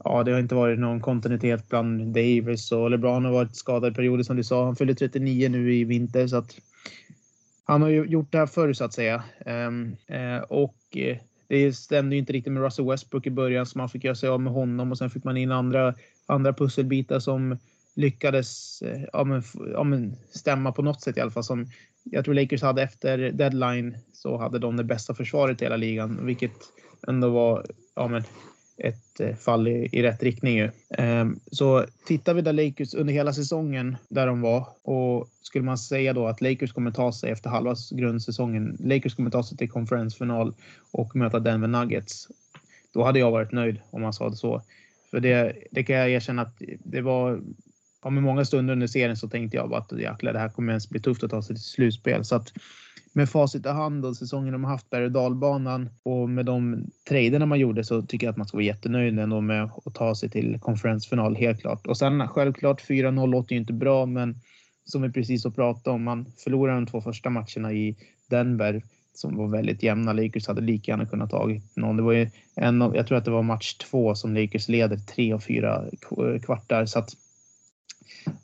ja, 0.04 0.24
det 0.24 0.32
har 0.32 0.40
inte 0.40 0.56
varit 0.56 0.80
någon 0.80 1.02
kontinuitet 1.02 1.70
bland 1.70 2.14
Davis 2.14 2.72
och 2.72 2.92
LeBron 2.92 3.26
har 3.26 3.32
varit 3.32 3.56
skadad 3.56 3.92
i 3.92 3.96
perioder 3.96 4.24
som 4.24 4.36
du 4.36 4.44
sa. 4.44 4.66
Han 4.66 4.76
fyller 4.76 4.94
39 4.94 5.50
nu 5.50 5.76
i 5.76 5.84
vinter 5.84 6.28
så 6.28 6.38
att 6.38 6.56
han 7.64 7.82
har 7.82 7.90
ju 7.90 8.06
gjort 8.06 8.32
det 8.32 8.38
här 8.38 8.46
förr 8.46 8.74
så 8.74 8.84
att 8.84 8.94
säga. 8.94 9.24
Um, 9.46 9.98
uh, 10.12 10.42
och 10.50 10.76
uh, 10.96 11.18
det 11.48 11.74
stämde 11.74 12.16
ju 12.16 12.20
inte 12.20 12.34
riktigt 12.34 12.54
med 12.54 12.64
Russell 12.64 12.86
Westbrook 12.86 13.28
i 13.28 13.32
början 13.32 13.66
så 13.66 13.78
man 13.78 13.90
fick 13.90 14.04
göra 14.04 14.16
sig 14.16 14.30
av 14.30 14.42
med 14.42 14.54
honom 14.54 14.92
och 14.92 14.98
sen 14.98 15.10
fick 15.10 15.24
man 15.24 15.38
in 15.38 15.52
andra, 15.52 15.94
andra 16.26 16.54
pusselbitar 16.54 17.20
som 17.20 17.58
lyckades 17.96 18.82
eh, 18.82 19.02
ja, 19.14 19.24
men, 19.24 19.44
ja, 19.74 19.84
men 19.84 20.16
stämma 20.30 20.72
på 20.72 20.82
något 20.82 21.02
sätt 21.02 21.18
i 21.18 21.22
alla 21.22 21.32
fall 21.32 21.44
som 21.44 21.68
jag 22.12 22.26
tror 22.26 22.34
Lakers 22.34 22.62
hade 22.62 22.84
efter 22.84 23.18
deadline 23.18 23.98
så 24.14 24.38
hade 24.38 24.60
de 24.60 24.78
det 24.78 24.84
bästa 24.84 25.14
försvaret 25.14 25.62
i 25.62 25.66
hela 25.66 25.78
ligan, 25.78 26.26
vilket 26.26 26.52
ändå 27.08 27.30
var 27.30 27.66
ja, 27.96 28.08
men 28.08 28.24
ett 28.78 29.20
eh, 29.20 29.36
fall 29.36 29.68
i, 29.68 29.90
i 29.92 30.04
rätt 30.04 30.24
riktning. 30.24 30.58
Ju. 30.58 30.70
Um, 30.98 31.40
så 31.52 31.86
tittar 32.06 32.34
vi 32.34 32.42
där 32.42 32.54
Lakers 32.54 32.94
under 32.94 33.14
hela 33.14 33.34
säsongen 33.34 33.98
där 34.10 34.28
de 34.28 34.42
var 34.42 34.68
och 34.84 35.28
skulle 35.42 35.66
man 35.66 35.78
säga 35.78 36.14
då 36.14 36.28
att 36.28 36.42
Lakers 36.42 36.74
kommer 36.74 36.92
ta 36.92 37.12
sig 37.12 37.32
efter 37.32 37.50
halva 37.50 37.76
grundsäsongen. 37.92 38.78
Lakers 38.80 39.16
kommer 39.16 39.30
ta 39.30 39.44
sig 39.44 39.58
till 39.58 39.70
konferensfinal 39.70 40.54
och 40.92 41.16
möta 41.16 41.40
Denver 41.40 41.68
Nuggets. 41.68 42.28
Då 42.94 43.04
hade 43.04 43.20
jag 43.20 43.32
varit 43.32 43.52
nöjd 43.52 43.80
om 43.90 44.02
man 44.02 44.14
sa 44.14 44.30
det 44.30 44.36
så. 44.36 44.62
För 45.12 45.20
det, 45.20 45.56
det 45.72 45.84
kan 45.84 45.96
jag 45.96 46.10
erkänna 46.10 46.42
att 46.42 46.62
det 46.84 47.02
var 47.02 47.42
ja, 48.04 48.10
med 48.10 48.24
många 48.24 48.46
stunder 48.46 48.74
under 48.74 48.88
serien 48.88 49.18
så 49.18 49.28
tänkte 49.28 49.58
jag 49.58 49.70
bara 49.70 49.80
att 49.80 50.00
jäklar, 50.00 50.34
det 50.34 50.40
här 50.40 50.50
kommer 50.50 50.72
ens 50.72 50.90
bli 50.90 51.00
tufft 51.00 51.24
att 51.24 51.32
ta 51.32 51.42
sig 51.42 51.56
till 51.56 51.64
slutspel. 51.64 52.26
Så 52.26 52.36
att 52.36 52.54
med 53.14 53.30
facit 53.30 53.66
i 53.66 53.70
hand 53.70 54.06
och 54.06 54.18
säsongen 54.18 54.54
de 54.54 54.64
har 54.64 54.72
haft 54.72 54.90
berg 54.90 55.06
och 55.06 55.12
dalbanan 55.12 55.90
och 56.04 56.30
med 56.30 56.46
de 56.46 56.86
traderna 57.10 57.46
man 57.46 57.60
gjorde 57.60 57.84
så 57.84 58.02
tycker 58.02 58.28
jag 58.28 58.32
att 58.32 58.38
man 58.38 58.48
ska 58.48 58.58
vara 58.58 58.66
jättenöjd 58.66 59.20
ändå 59.20 59.42
med 59.42 59.70
att 59.86 59.96
ta 59.96 60.16
sig 60.16 60.30
till 60.30 60.60
konferensfinal 60.60 61.36
helt 61.36 61.62
klart. 61.62 61.88
Och 61.88 61.98
sen 61.98 62.28
självklart 62.28 62.82
4-0 62.82 63.28
låter 63.28 63.54
ju 63.54 63.60
inte 63.60 63.74
bra, 63.74 64.06
men 64.06 64.36
som 64.86 65.02
vi 65.02 65.12
precis 65.12 65.44
har 65.44 65.52
pratat 65.52 65.88
om, 65.88 66.04
man 66.04 66.26
förlorar 66.38 66.76
de 66.76 66.86
två 66.86 67.02
första 67.02 67.30
matcherna 67.30 67.74
i 67.74 67.96
Denver 68.30 68.84
som 69.14 69.36
var 69.38 69.48
väldigt 69.48 69.84
jämna. 69.84 70.14
Lakers 70.14 70.48
hade 70.48 70.62
lika 70.62 70.92
gärna 70.92 71.06
kunnat 71.06 71.30
tagit 71.30 71.76
någon. 71.76 71.98
Det 71.98 72.04
var 72.04 72.14
ju 72.14 72.30
en 72.56 72.82
av, 72.82 72.96
jag 72.96 73.08
tror 73.08 73.18
att 73.18 73.26
det 73.26 73.32
var 73.32 73.44
match 73.44 73.74
två 73.74 74.16
som 74.16 74.36
Lakers 74.36 74.68
leder 74.70 74.98
tre 74.98 75.34
och 75.34 75.44
fyra 75.44 75.84
kvartar 76.46 76.86
så 76.86 77.00
att 77.00 77.10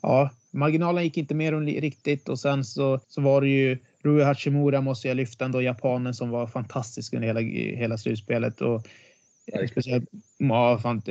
ja, 0.02 0.30
marginalen 0.50 1.04
gick 1.04 1.16
inte 1.16 1.34
mer 1.34 1.52
än 1.52 1.66
riktigt 1.66 2.28
och 2.28 2.38
sen 2.38 2.64
så, 2.64 3.00
så 3.08 3.20
var 3.20 3.40
det 3.40 3.48
ju 3.48 3.78
Rui 4.04 4.22
Hachimura 4.22 4.80
måste 4.80 5.08
jag 5.08 5.16
lyfta 5.16 5.44
ändå, 5.44 5.62
japanen 5.62 6.14
som 6.14 6.30
var 6.30 6.46
fantastisk 6.46 7.14
under 7.14 7.26
hela, 7.26 7.40
hela 7.78 7.98
slutspelet. 7.98 8.60
Och, 8.60 8.86
speciellt, 9.70 10.08
ja, 10.38 10.78
fan, 10.82 11.02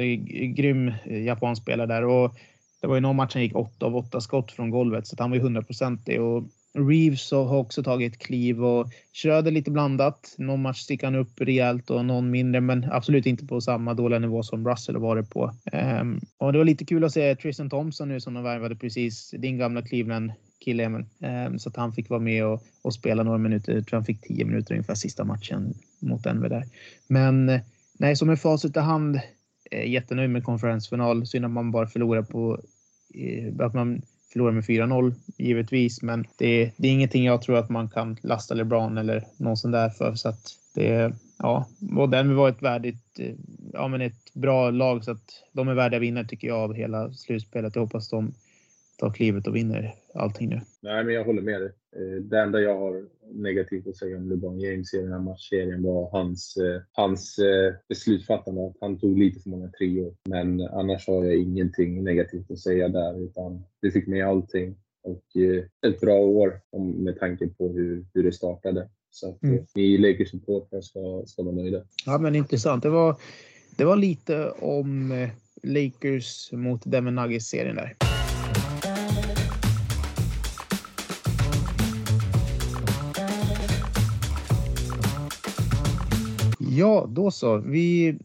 grym 0.55 0.91
japanspelare 1.05 1.87
där. 1.87 2.03
Och 2.03 2.35
det 2.81 2.87
var 2.87 2.95
ju 2.95 3.01
någon 3.01 3.15
match 3.15 3.33
han 3.33 3.43
gick 3.43 3.55
8 3.55 3.85
av 3.85 3.95
8 3.95 4.21
skott 4.21 4.51
från 4.51 4.69
golvet 4.69 5.07
så 5.07 5.15
han 5.19 5.29
var 5.29 5.37
ju 5.37 5.43
hundraprocentig. 5.43 6.21
Och 6.21 6.43
Reeves 6.73 7.31
har 7.31 7.57
också 7.57 7.83
tagit 7.83 8.19
kliv 8.19 8.63
och 8.65 8.91
Schröder 9.13 9.51
lite 9.51 9.71
blandat. 9.71 10.35
Någon 10.37 10.61
match 10.61 10.79
sticker 10.79 11.07
han 11.07 11.15
upp 11.15 11.41
rejält 11.41 11.89
och 11.89 12.05
någon 12.05 12.31
mindre, 12.31 12.61
men 12.61 12.91
absolut 12.91 13.25
inte 13.25 13.45
på 13.45 13.61
samma 13.61 13.93
dåliga 13.93 14.19
nivå 14.19 14.43
som 14.43 14.67
Russell 14.67 14.95
har 14.95 15.01
varit 15.01 15.29
på. 15.29 15.53
Um, 16.01 16.21
och 16.37 16.51
det 16.51 16.57
var 16.57 16.65
lite 16.65 16.85
kul 16.85 17.03
att 17.03 17.13
se 17.13 17.35
Tristan 17.35 17.69
Thompson 17.69 18.07
nu 18.07 18.19
som 18.19 18.33
de 18.33 18.43
värvade 18.43 18.75
precis, 18.75 19.31
din 19.37 19.57
gamla 19.57 19.81
Cleveland 19.81 20.31
kille 20.59 20.83
Emil. 20.83 21.05
Um, 21.47 21.59
så 21.59 21.69
att 21.69 21.75
han 21.75 21.93
fick 21.93 22.09
vara 22.09 22.19
med 22.19 22.45
och, 22.45 22.63
och, 22.81 22.93
spela 22.93 23.23
några 23.23 23.37
minuter. 23.37 23.73
Jag 23.73 23.87
tror 23.87 23.97
han 23.97 24.05
fick 24.05 24.21
10 24.21 24.45
minuter 24.45 24.73
ungefär 24.73 24.95
sista 24.95 25.23
matchen 25.23 25.73
mot 25.99 26.23
Denver 26.23 26.49
där. 26.49 26.63
Men 27.07 27.59
nej, 27.99 28.15
som 28.15 28.29
en 28.29 28.37
facit 28.37 28.77
i 28.77 28.79
hand, 28.79 29.19
eh, 29.71 29.91
jättenöjd 29.91 30.29
med 30.29 30.43
konferensfinal. 30.43 31.27
Synd 31.27 31.45
att 31.45 31.51
man 31.51 31.71
bara 31.71 31.87
förlorar 31.87 32.21
på 32.21 32.59
eh, 33.13 33.65
att 33.65 33.73
man 33.73 34.01
förlorade 34.33 34.55
med 34.55 34.63
4-0 34.63 35.13
givetvis, 35.37 36.01
men 36.01 36.25
det, 36.37 36.71
det, 36.77 36.87
är 36.87 36.91
ingenting 36.91 37.25
jag 37.25 37.41
tror 37.41 37.57
att 37.57 37.69
man 37.69 37.89
kan 37.89 38.17
lasta 38.21 38.53
LeBron 38.53 38.97
eller 38.97 39.23
någon 39.37 39.57
sån 39.57 39.71
där 39.71 39.89
för. 39.89 40.15
Så 40.15 40.29
att 40.29 40.49
det, 40.75 41.13
ja, 41.39 41.67
och 41.97 42.09
därmed 42.09 42.35
var 42.35 42.49
ett 42.49 42.61
värdigt, 42.61 43.19
eh, 43.19 43.35
ja 43.73 43.87
men 43.87 44.01
ett 44.01 44.33
bra 44.33 44.71
lag 44.71 45.03
så 45.03 45.11
att 45.11 45.43
de 45.51 45.67
är 45.67 45.73
värdiga 45.73 45.99
vinnare 45.99 46.27
tycker 46.27 46.47
jag 46.47 46.57
av 46.57 46.73
hela 46.73 47.13
slutspelet. 47.13 47.75
Jag 47.75 47.81
hoppas 47.81 48.09
de 48.09 48.33
tar 48.97 49.09
klivet 49.09 49.47
och 49.47 49.55
vinner 49.55 49.95
allting 50.13 50.49
nu. 50.49 50.61
Nej, 50.81 51.03
men 51.03 51.13
jag 51.13 51.23
håller 51.23 51.41
med 51.41 51.61
dig. 51.61 51.71
Eh, 51.95 52.21
det 52.21 52.39
enda 52.39 52.59
jag 52.59 52.79
har 52.79 53.05
negativt 53.33 53.87
att 53.87 53.97
säga 53.97 54.17
om 54.17 54.29
LeBron 54.29 54.59
James 54.59 54.93
i 54.93 54.97
den 54.97 55.11
här 55.11 55.19
matchserien 55.19 55.83
var 55.83 56.11
hans, 56.11 56.57
eh, 56.57 56.81
hans 56.91 57.39
eh, 57.39 57.73
beslutsfattande. 57.89 58.67
Att 58.67 58.77
han 58.81 58.99
tog 58.99 59.19
lite 59.19 59.39
för 59.39 59.49
många 59.49 59.67
treor. 59.67 60.15
Men 60.29 60.61
annars 60.61 61.07
har 61.07 61.25
jag 61.25 61.35
ingenting 61.35 62.03
negativt 62.03 62.51
att 62.51 62.59
säga 62.59 62.89
där. 62.89 63.23
Utan 63.23 63.63
vi 63.81 63.91
fick 63.91 64.07
med 64.07 64.27
allting. 64.27 64.75
Och 65.03 65.23
ett 65.87 65.99
bra 65.99 66.19
år 66.19 66.61
med 67.03 67.19
tanke 67.19 67.47
på 67.47 67.67
hur, 67.67 68.05
hur 68.13 68.23
det 68.23 68.31
startade. 68.31 68.89
Så 69.11 69.29
att 69.29 69.43
mm. 69.43 69.65
ni 69.75 69.97
Lakers-supportrar 69.97 70.81
ska, 70.81 71.23
ska 71.25 71.43
vara 71.43 71.55
nöjda. 71.55 71.83
Ja, 72.05 72.17
men 72.17 72.35
intressant. 72.35 72.83
Det 72.83 72.89
var, 72.89 73.15
det 73.77 73.85
var 73.85 73.95
lite 73.95 74.49
om 74.49 75.13
Lakers 75.63 76.51
mot 76.51 76.81
Denver 76.85 77.11
Nuggets-serien 77.11 77.75
där. 77.75 78.12
Ja, 86.77 87.05
då 87.09 87.31
så. 87.31 87.57
Vi 87.57 88.17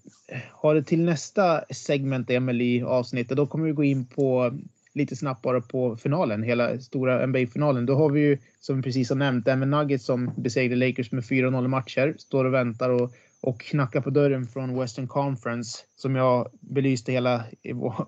har 0.50 0.74
det 0.74 0.82
till 0.82 1.04
nästa 1.04 1.64
segment 1.70 2.30
Emil 2.30 2.60
i 2.60 2.82
avsnittet. 2.82 3.36
Då 3.36 3.46
kommer 3.46 3.66
vi 3.66 3.72
gå 3.72 3.84
in 3.84 4.06
på 4.06 4.58
lite 4.94 5.16
snabbt 5.16 5.42
bara 5.42 5.60
på 5.60 5.96
finalen, 5.96 6.42
hela 6.42 6.78
stora 6.78 7.26
NBA-finalen. 7.26 7.86
Då 7.86 7.94
har 7.94 8.10
vi 8.10 8.20
ju, 8.20 8.38
som 8.60 8.76
vi 8.76 8.82
precis 8.82 9.08
har 9.08 9.16
nämnt, 9.16 9.44
Denver 9.44 9.66
Nuggets 9.66 10.04
som 10.04 10.30
besegrade 10.36 10.86
Lakers 10.86 11.12
med 11.12 11.24
4-0 11.24 11.68
matcher. 11.68 12.14
Står 12.18 12.44
och 12.44 12.54
väntar 12.54 12.90
och, 12.90 13.12
och 13.40 13.60
knackar 13.60 14.00
på 14.00 14.10
dörren 14.10 14.46
från 14.46 14.78
Western 14.78 15.08
Conference. 15.08 15.78
Som 15.96 16.16
jag 16.16 16.48
belyste 16.60 17.12
hela, 17.12 17.44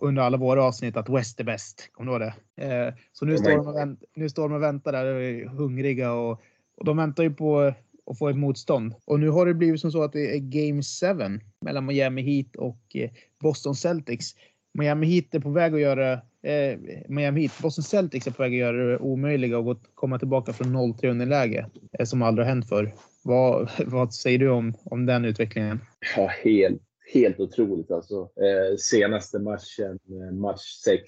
under 0.01 0.23
alla 0.23 0.37
våra 0.37 0.65
avsnitt, 0.65 0.97
att 0.97 1.09
West 1.09 1.41
är 1.41 1.45
bäst. 1.45 1.89
Kommer 1.93 2.19
du 2.19 2.25
ihåg 2.25 2.33
det? 2.57 2.65
Eh, 2.65 2.95
så 3.13 3.25
nu, 3.25 3.37
står 3.37 3.51
de 3.51 3.69
och 3.69 3.77
vänt, 3.77 4.03
nu 4.15 4.29
står 4.29 4.49
de 4.49 4.55
och 4.55 4.63
väntar 4.63 4.93
där 4.93 5.15
och 5.15 5.23
är 5.23 5.47
hungriga. 5.47 6.13
Och, 6.13 6.41
och 6.77 6.85
de 6.85 6.97
väntar 6.97 7.23
ju 7.23 7.31
på 7.31 7.75
och 8.05 8.19
få 8.19 8.29
ett 8.29 8.37
motstånd. 8.37 8.95
Och 9.05 9.21
nu 9.21 9.29
har 9.29 9.47
det 9.47 9.55
blivit 9.55 9.81
som 9.81 9.93
så 9.93 10.03
att 10.03 10.13
det 10.13 10.37
är 10.37 10.39
Game 10.39 10.83
7 10.83 11.41
mellan 11.65 11.87
Miami 11.87 12.23
Heat 12.23 12.57
och 12.57 12.97
eh, 12.97 13.11
Boston 13.41 13.75
Celtics. 13.75 14.35
Miami 14.75 15.07
Heat 15.07 15.35
är 15.35 15.41
på 15.41 15.51
väg 15.51 15.75
att 15.75 15.81
göra 15.81 16.13
eh, 16.43 16.79
Miami 17.09 17.41
Heat, 17.41 17.53
Boston 17.63 17.85
Celtics 17.85 18.27
är 18.27 18.31
på 18.31 18.43
väg 18.43 18.53
att 18.53 18.59
göra 18.59 18.91
det 18.91 18.99
omöjliga 18.99 19.59
och 19.59 19.79
komma 19.95 20.19
tillbaka 20.19 20.53
från 20.53 20.77
0-3 20.77 21.11
underläge 21.11 21.67
eh, 21.99 22.05
som 22.05 22.23
aldrig 22.23 22.47
har 22.47 22.55
hänt 22.55 22.69
förr. 22.69 22.95
Vad, 23.25 23.71
vad 23.87 24.15
säger 24.15 24.39
du 24.39 24.49
om, 24.49 24.75
om 24.85 25.07
den 25.07 25.25
utvecklingen? 25.25 25.81
Ja, 26.17 26.31
helt, 26.45 26.83
helt 27.13 27.41
otroligt 27.41 27.91
alltså. 27.91 28.21
Eh, 28.21 28.77
senaste 28.79 29.39
matchen, 29.39 29.99
eh, 30.09 30.35
match 30.35 30.81
6, 30.85 31.03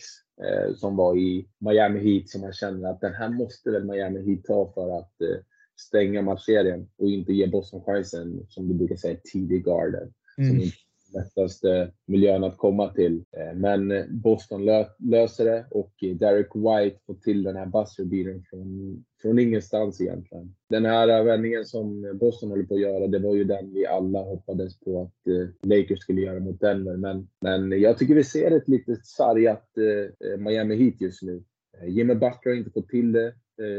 eh, 0.44 0.74
som 0.74 0.96
var 0.96 1.16
i 1.16 1.48
Miami 1.58 2.00
Heat, 2.00 2.28
som 2.28 2.40
man 2.40 2.52
känner 2.52 2.90
att 2.90 3.00
den 3.00 3.14
här 3.14 3.28
måste 3.28 3.70
väl 3.70 3.84
Miami 3.84 4.30
Heat 4.30 4.44
ta 4.44 4.72
för 4.74 4.98
att 4.98 5.20
eh, 5.20 5.38
stänga 5.76 6.22
matchserien 6.22 6.88
och 6.98 7.08
inte 7.08 7.32
ge 7.32 7.46
Boston 7.46 7.82
chansen, 7.82 8.46
som 8.48 8.68
du 8.68 8.74
brukar 8.74 8.96
säga, 8.96 9.16
tidig 9.32 9.64
garden. 9.64 10.12
Mm. 10.38 10.60
Som 10.60 10.70
lättaste 11.12 11.92
miljön 12.06 12.44
att 12.44 12.56
komma 12.56 12.88
till. 12.88 13.24
Eh, 13.36 13.54
men 13.54 13.92
Boston 14.22 14.64
lö 14.64 14.84
löser 14.98 15.44
det 15.44 15.66
och 15.70 15.92
Derek 16.00 16.54
White 16.54 16.98
får 17.06 17.14
till 17.14 17.42
den 17.42 17.56
här 17.56 17.66
buzzerbeatern 17.66 18.42
från, 18.50 19.04
från 19.22 19.38
ingenstans 19.38 20.00
egentligen. 20.00 20.54
Den 20.68 20.84
här 20.84 21.24
vändningen 21.24 21.64
som 21.64 22.18
Boston 22.20 22.50
håller 22.50 22.64
på 22.64 22.74
att 22.74 22.80
göra, 22.80 23.06
det 23.06 23.18
var 23.18 23.34
ju 23.34 23.44
den 23.44 23.72
vi 23.72 23.86
alla 23.86 24.18
hoppades 24.18 24.80
på 24.80 25.02
att 25.02 25.28
eh, 25.28 25.48
Lakers 25.62 25.98
skulle 25.98 26.20
göra 26.20 26.40
mot 26.40 26.60
Denver. 26.60 26.96
Men, 26.96 27.28
men 27.40 27.80
jag 27.80 27.98
tycker 27.98 28.14
vi 28.14 28.24
ser 28.24 28.50
ett 28.50 28.68
lite 28.68 28.96
sargat 29.02 29.68
eh, 29.78 30.38
Miami 30.38 30.76
Heat 30.76 31.00
just 31.00 31.22
nu. 31.22 31.42
Jimmy 31.86 32.14
Butler 32.14 32.52
har 32.52 32.54
inte 32.54 32.70
fått 32.70 32.88
till 32.88 33.12
det 33.12 33.34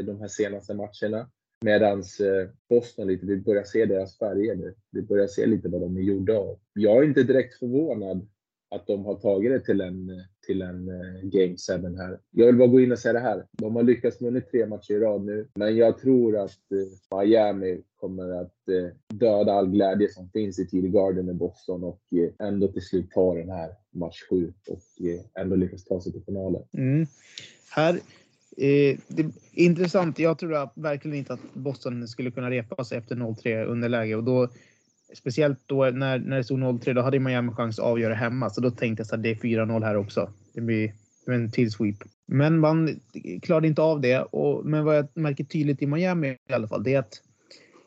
de 0.06 0.20
här 0.20 0.28
senaste 0.28 0.74
matcherna. 0.74 1.30
Medans 1.64 2.20
eh, 2.20 2.48
Boston 2.68 3.06
lite, 3.06 3.26
vi 3.26 3.36
börjar 3.36 3.64
se 3.64 3.86
deras 3.86 4.18
färger 4.18 4.54
nu. 4.54 4.74
Vi 4.90 5.02
börjar 5.02 5.26
se 5.26 5.46
lite 5.46 5.68
vad 5.68 5.80
de 5.80 5.96
är 5.96 6.00
gjorda 6.00 6.38
av. 6.38 6.58
Jag 6.72 6.96
är 6.96 7.08
inte 7.08 7.22
direkt 7.22 7.58
förvånad 7.58 8.28
att 8.74 8.86
de 8.86 9.04
har 9.04 9.14
tagit 9.14 9.52
det 9.52 9.60
till 9.60 9.80
en, 9.80 10.10
till 10.46 10.62
en 10.62 10.88
eh, 10.88 11.22
Game 11.22 11.56
7 11.82 11.96
här. 11.96 12.18
Jag 12.30 12.46
vill 12.46 12.56
bara 12.56 12.68
gå 12.68 12.80
in 12.80 12.92
och 12.92 12.98
säga 12.98 13.12
det 13.12 13.20
här. 13.20 13.46
De 13.52 13.76
har 13.76 13.82
lyckats 13.82 14.22
vinna 14.22 14.40
tre 14.40 14.66
matcher 14.66 14.92
i 14.92 14.98
rad 14.98 15.24
nu, 15.24 15.48
men 15.54 15.76
jag 15.76 15.98
tror 15.98 16.36
att 16.36 16.72
eh, 16.72 17.18
Miami 17.18 17.82
kommer 17.96 18.30
att 18.30 18.68
eh, 18.68 19.16
döda 19.18 19.52
all 19.52 19.70
glädje 19.70 20.08
som 20.08 20.30
finns 20.30 20.58
i 20.58 20.66
TD 20.66 20.88
Garden 20.88 21.28
i 21.28 21.32
Boston 21.32 21.84
och 21.84 22.00
ändå 22.38 22.68
till 22.68 22.82
slut 22.82 23.10
ta 23.10 23.34
den 23.34 23.50
här 23.50 23.70
match 23.90 24.22
7 24.30 24.52
och 24.68 24.82
ändå 25.40 25.56
lyckas 25.56 25.84
ta 25.84 26.00
sig 26.00 26.12
till 26.12 26.24
finalen. 26.24 26.62
Mm. 26.72 27.06
Här 27.70 28.00
Eh, 28.56 28.98
det 29.08 29.22
är 29.22 29.30
intressant. 29.52 30.18
Jag 30.18 30.38
tror 30.38 30.80
verkligen 30.80 31.18
inte 31.18 31.32
att 31.32 31.54
Boston 31.54 32.08
skulle 32.08 32.30
kunna 32.30 32.50
repa 32.50 32.84
sig 32.84 32.98
efter 32.98 33.16
0-3 33.16 33.64
underläge 33.64 34.14
och 34.14 34.24
då 34.24 34.48
speciellt 35.14 35.58
då 35.66 35.84
när, 35.84 36.18
när 36.18 36.36
det 36.36 36.44
stod 36.44 36.58
0-3, 36.58 36.94
då 36.94 37.02
hade 37.02 37.18
Miami 37.18 37.52
chans 37.52 37.78
att 37.78 37.84
avgöra 37.84 38.14
hemma. 38.14 38.50
Så 38.50 38.60
då 38.60 38.70
tänkte 38.70 39.04
jag 39.08 39.16
att 39.16 39.22
det 39.22 39.30
är 39.30 39.34
4-0 39.34 39.84
här 39.84 39.96
också. 39.96 40.30
Det 40.52 40.60
blir 40.60 40.92
en 41.26 41.50
till 41.50 41.70
sweep. 41.70 41.96
Men 42.26 42.58
man 42.58 43.00
klarade 43.42 43.66
inte 43.66 43.82
av 43.82 44.00
det. 44.00 44.18
Och, 44.18 44.66
men 44.66 44.84
vad 44.84 44.96
jag 44.96 45.06
märker 45.14 45.44
tydligt 45.44 45.82
i 45.82 45.86
Miami 45.86 46.28
i 46.48 46.52
alla 46.52 46.68
fall, 46.68 46.82
det 46.82 46.94
är 46.94 46.98
att 46.98 47.22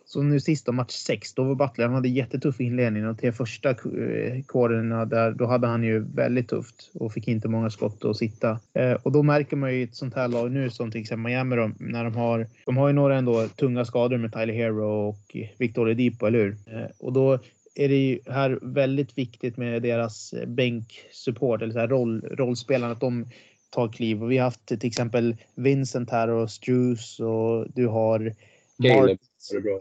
så 0.09 0.21
nu 0.21 0.39
sist 0.39 0.67
match 0.67 0.91
6, 0.91 1.33
då 1.33 1.43
var 1.43 1.55
Butler, 1.55 1.85
han 1.85 1.95
hade 1.95 2.09
jättetuff 2.09 2.61
inledning. 2.61 3.03
De 3.03 3.17
tre 3.17 3.31
första 3.31 3.69
eh, 3.69 4.43
kårerna 4.45 5.05
där, 5.05 5.31
då 5.31 5.45
hade 5.45 5.67
han 5.67 5.83
ju 5.83 5.99
väldigt 5.99 6.47
tufft 6.47 6.91
och 6.93 7.13
fick 7.13 7.27
inte 7.27 7.47
många 7.47 7.69
skott 7.69 8.05
att 8.05 8.17
sitta. 8.17 8.59
Eh, 8.73 8.91
och 8.91 9.11
då 9.11 9.23
märker 9.23 9.55
man 9.55 9.75
ju 9.75 9.83
ett 9.83 9.95
sånt 9.95 10.15
här 10.15 10.27
lag 10.27 10.51
nu 10.51 10.69
som 10.69 10.91
till 10.91 11.01
exempel 11.01 11.31
Miami 11.31 11.55
då, 11.55 11.71
när 11.79 12.03
de 12.03 12.15
har, 12.15 12.47
de 12.65 12.77
har 12.77 12.87
ju 12.87 12.93
några 12.93 13.17
ändå 13.17 13.47
tunga 13.47 13.85
skador 13.85 14.17
med 14.17 14.33
Tyler 14.33 14.53
Hero 14.53 15.09
och 15.09 15.37
Victor 15.57 15.89
Edipo, 15.89 16.25
eller 16.25 16.39
hur? 16.39 16.55
Eh, 16.65 16.87
och 16.99 17.13
då 17.13 17.39
är 17.75 17.89
det 17.89 17.95
ju 17.95 18.19
här 18.27 18.59
väldigt 18.61 19.17
viktigt 19.17 19.57
med 19.57 19.81
deras 19.81 20.33
bänksupport 20.47 21.61
eller 21.61 21.73
så 21.73 21.79
här 21.79 21.87
roll, 21.87 22.21
rollspelarna, 22.21 22.93
att 22.93 22.99
de 22.99 23.25
tar 23.69 23.87
kliv. 23.87 24.23
Och 24.23 24.31
vi 24.31 24.37
har 24.37 24.45
haft 24.45 24.65
till 24.65 24.87
exempel 24.87 25.35
Vincent 25.55 26.09
här 26.09 26.27
och 26.27 26.51
Struce 26.51 27.23
och 27.23 27.67
du 27.75 27.87
har 27.87 28.35
Caleb. 28.83 29.17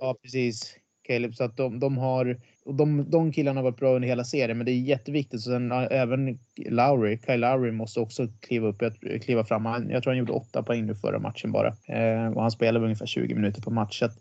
Ja, 0.00 0.16
precis. 0.22 0.76
Caleb. 1.06 1.34
Så 1.34 1.44
att 1.44 1.56
de, 1.56 1.80
de 1.80 1.98
har 1.98 2.36
och 2.66 2.74
de, 2.74 3.10
de 3.10 3.32
killarna 3.32 3.58
har 3.58 3.64
varit 3.64 3.76
bra 3.76 3.94
under 3.94 4.08
hela 4.08 4.24
serien, 4.24 4.58
men 4.58 4.66
det 4.66 4.72
är 4.72 4.80
jätteviktigt. 4.80 5.40
Så 5.40 5.50
sen, 5.50 5.72
även 5.72 6.38
Lowry, 6.56 7.18
Kyle 7.26 7.40
Lowry 7.40 7.72
måste 7.72 8.00
också 8.00 8.28
kliva 8.40 8.68
upp, 8.68 8.82
kliva 9.22 9.44
fram. 9.44 9.66
Han, 9.66 9.90
jag 9.90 10.02
tror 10.02 10.10
han 10.10 10.18
gjorde 10.18 10.32
åtta 10.32 10.62
poäng 10.62 10.86
nu 10.86 10.94
förra 10.94 11.18
matchen 11.18 11.52
bara. 11.52 11.68
Eh, 11.68 12.32
och 12.32 12.42
han 12.42 12.50
spelade 12.50 12.84
ungefär 12.84 13.06
20 13.06 13.34
minuter 13.34 13.62
på 13.62 13.70
match. 13.70 14.02
Att, 14.02 14.18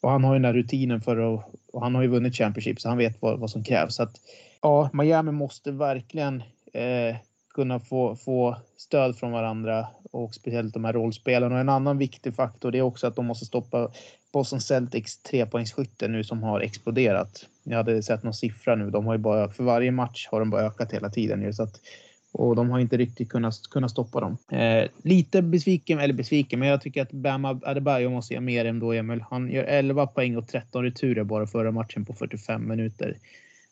och 0.00 0.10
han 0.10 0.24
har 0.24 0.34
ju 0.34 0.38
den 0.38 0.44
här 0.44 0.52
rutinen 0.52 1.00
för 1.00 1.34
att, 1.34 1.44
och 1.72 1.82
han 1.82 1.94
har 1.94 2.02
ju 2.02 2.08
vunnit 2.08 2.36
Championship 2.36 2.80
så 2.80 2.88
han 2.88 2.98
vet 2.98 3.22
vad, 3.22 3.38
vad 3.38 3.50
som 3.50 3.64
krävs. 3.64 3.94
Så 3.94 4.02
att, 4.02 4.16
ja, 4.60 4.90
Miami 4.92 5.32
måste 5.32 5.70
verkligen 5.70 6.42
eh, 6.72 7.16
kunna 7.54 7.80
få, 7.80 8.16
få 8.16 8.56
stöd 8.76 9.16
från 9.16 9.32
varandra 9.32 9.86
och 10.10 10.34
speciellt 10.34 10.74
de 10.74 10.84
här 10.84 10.92
rollspelarna. 10.92 11.54
Och 11.54 11.60
en 11.60 11.68
annan 11.68 11.98
viktig 11.98 12.34
faktor 12.34 12.70
det 12.70 12.78
är 12.78 12.82
också 12.82 13.06
att 13.06 13.16
de 13.16 13.26
måste 13.26 13.46
stoppa 13.46 13.90
Boston 14.32 14.60
Celtics 14.60 15.18
trepoängsskytte 15.18 16.08
nu 16.08 16.24
som 16.24 16.42
har 16.42 16.60
exploderat. 16.60 17.46
Jag 17.64 17.76
hade 17.76 18.02
sett 18.02 18.22
någon 18.22 18.34
siffra 18.34 18.74
nu. 18.74 18.90
De 18.90 19.06
har 19.06 19.14
ju 19.14 19.18
bara, 19.18 19.48
för 19.48 19.64
varje 19.64 19.90
match 19.90 20.28
har 20.30 20.40
de 20.40 20.50
bara 20.50 20.62
ökat 20.62 20.92
hela 20.92 21.10
tiden. 21.10 21.54
Så 21.54 21.62
att, 21.62 21.80
och 22.32 22.56
de 22.56 22.70
har 22.70 22.78
inte 22.78 22.96
riktigt 22.96 23.28
kunnat, 23.28 23.54
kunnat 23.70 23.90
stoppa 23.90 24.20
dem. 24.20 24.36
Eh, 24.52 24.88
lite 25.02 25.42
besviken, 25.42 25.98
eller 25.98 26.14
besviken, 26.14 26.58
men 26.58 26.68
jag 26.68 26.80
tycker 26.80 27.02
att 27.02 27.12
Bam 27.12 27.44
Adebayo 27.44 28.10
måste 28.10 28.34
göra 28.34 28.40
mer 28.40 28.64
än 28.64 28.78
då 28.78 28.92
Emil. 28.92 29.24
Han 29.30 29.50
gör 29.50 29.64
11 29.64 30.06
poäng 30.06 30.36
och 30.36 30.48
13 30.48 30.82
returer 30.82 31.24
bara 31.24 31.46
förra 31.46 31.70
matchen 31.70 32.04
på 32.04 32.14
45 32.14 32.68
minuter. 32.68 33.18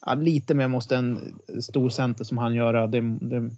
Ja, 0.06 0.14
lite 0.14 0.54
mer 0.54 0.68
måste 0.68 0.96
en 0.96 1.34
stor 1.62 1.90
center 1.90 2.24
som 2.24 2.38
han 2.38 2.54
göra. 2.54 2.86
Det, 2.86 3.00
det, 3.00 3.50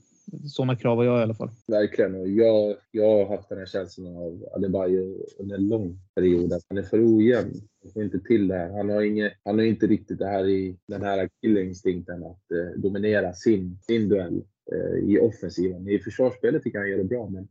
sådana 0.44 0.76
krav 0.76 0.96
har 0.96 1.04
jag 1.04 1.20
i 1.20 1.22
alla 1.22 1.34
fall. 1.34 1.50
Verkligen. 1.66 2.36
jag, 2.36 2.76
jag 2.90 3.08
har 3.08 3.36
haft 3.36 3.48
den 3.48 3.58
här 3.58 3.66
känslan 3.66 4.16
av 4.16 4.48
Adebayo 4.52 5.26
under 5.38 5.56
en 5.56 5.68
lång 5.68 5.98
period. 6.14 6.52
Att 6.52 6.62
han 6.68 6.78
är 6.78 6.82
för 6.82 7.16
ojämn. 7.16 7.52
Han 7.82 7.92
får 7.92 8.02
inte 8.02 8.20
till 8.20 8.48
det 8.48 8.54
här. 8.54 8.70
Han 8.70 8.88
har, 8.88 9.02
inget, 9.02 9.32
han 9.44 9.58
har 9.58 9.66
inte 9.66 9.86
riktigt 9.86 10.18
det 10.18 10.26
här 10.26 10.48
i 10.48 10.76
den 10.88 11.02
här 11.02 11.28
killinstinkten 11.40 12.24
att 12.24 12.50
eh, 12.52 12.80
dominera 12.80 13.32
sin, 13.32 13.78
sin 13.82 14.08
duell 14.08 14.42
eh, 14.72 15.10
i 15.10 15.18
offensiven. 15.18 15.88
I 15.88 15.98
försvarsspelet 15.98 16.62
tycker 16.62 16.78
jag 16.78 16.84
han 16.84 16.90
gör 16.90 16.98
det 16.98 17.04
bra. 17.04 17.28
Men, 17.28 17.48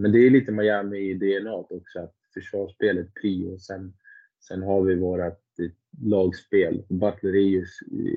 men 0.00 0.12
det 0.12 0.26
är 0.26 0.30
lite 0.30 0.52
Miami 0.52 0.98
i 0.98 1.14
DNA 1.14 1.54
också. 1.54 1.98
Att 1.98 2.14
försvarsspelet 2.34 3.14
prio. 3.14 3.58
Sen, 3.58 3.94
sen 4.48 4.62
har 4.62 4.82
vi 4.82 4.94
vårat 4.94 5.42
eh, 5.58 5.70
lagspel. 6.08 6.82
Butler 6.88 7.36
är 7.36 7.48
ju, 7.48 7.66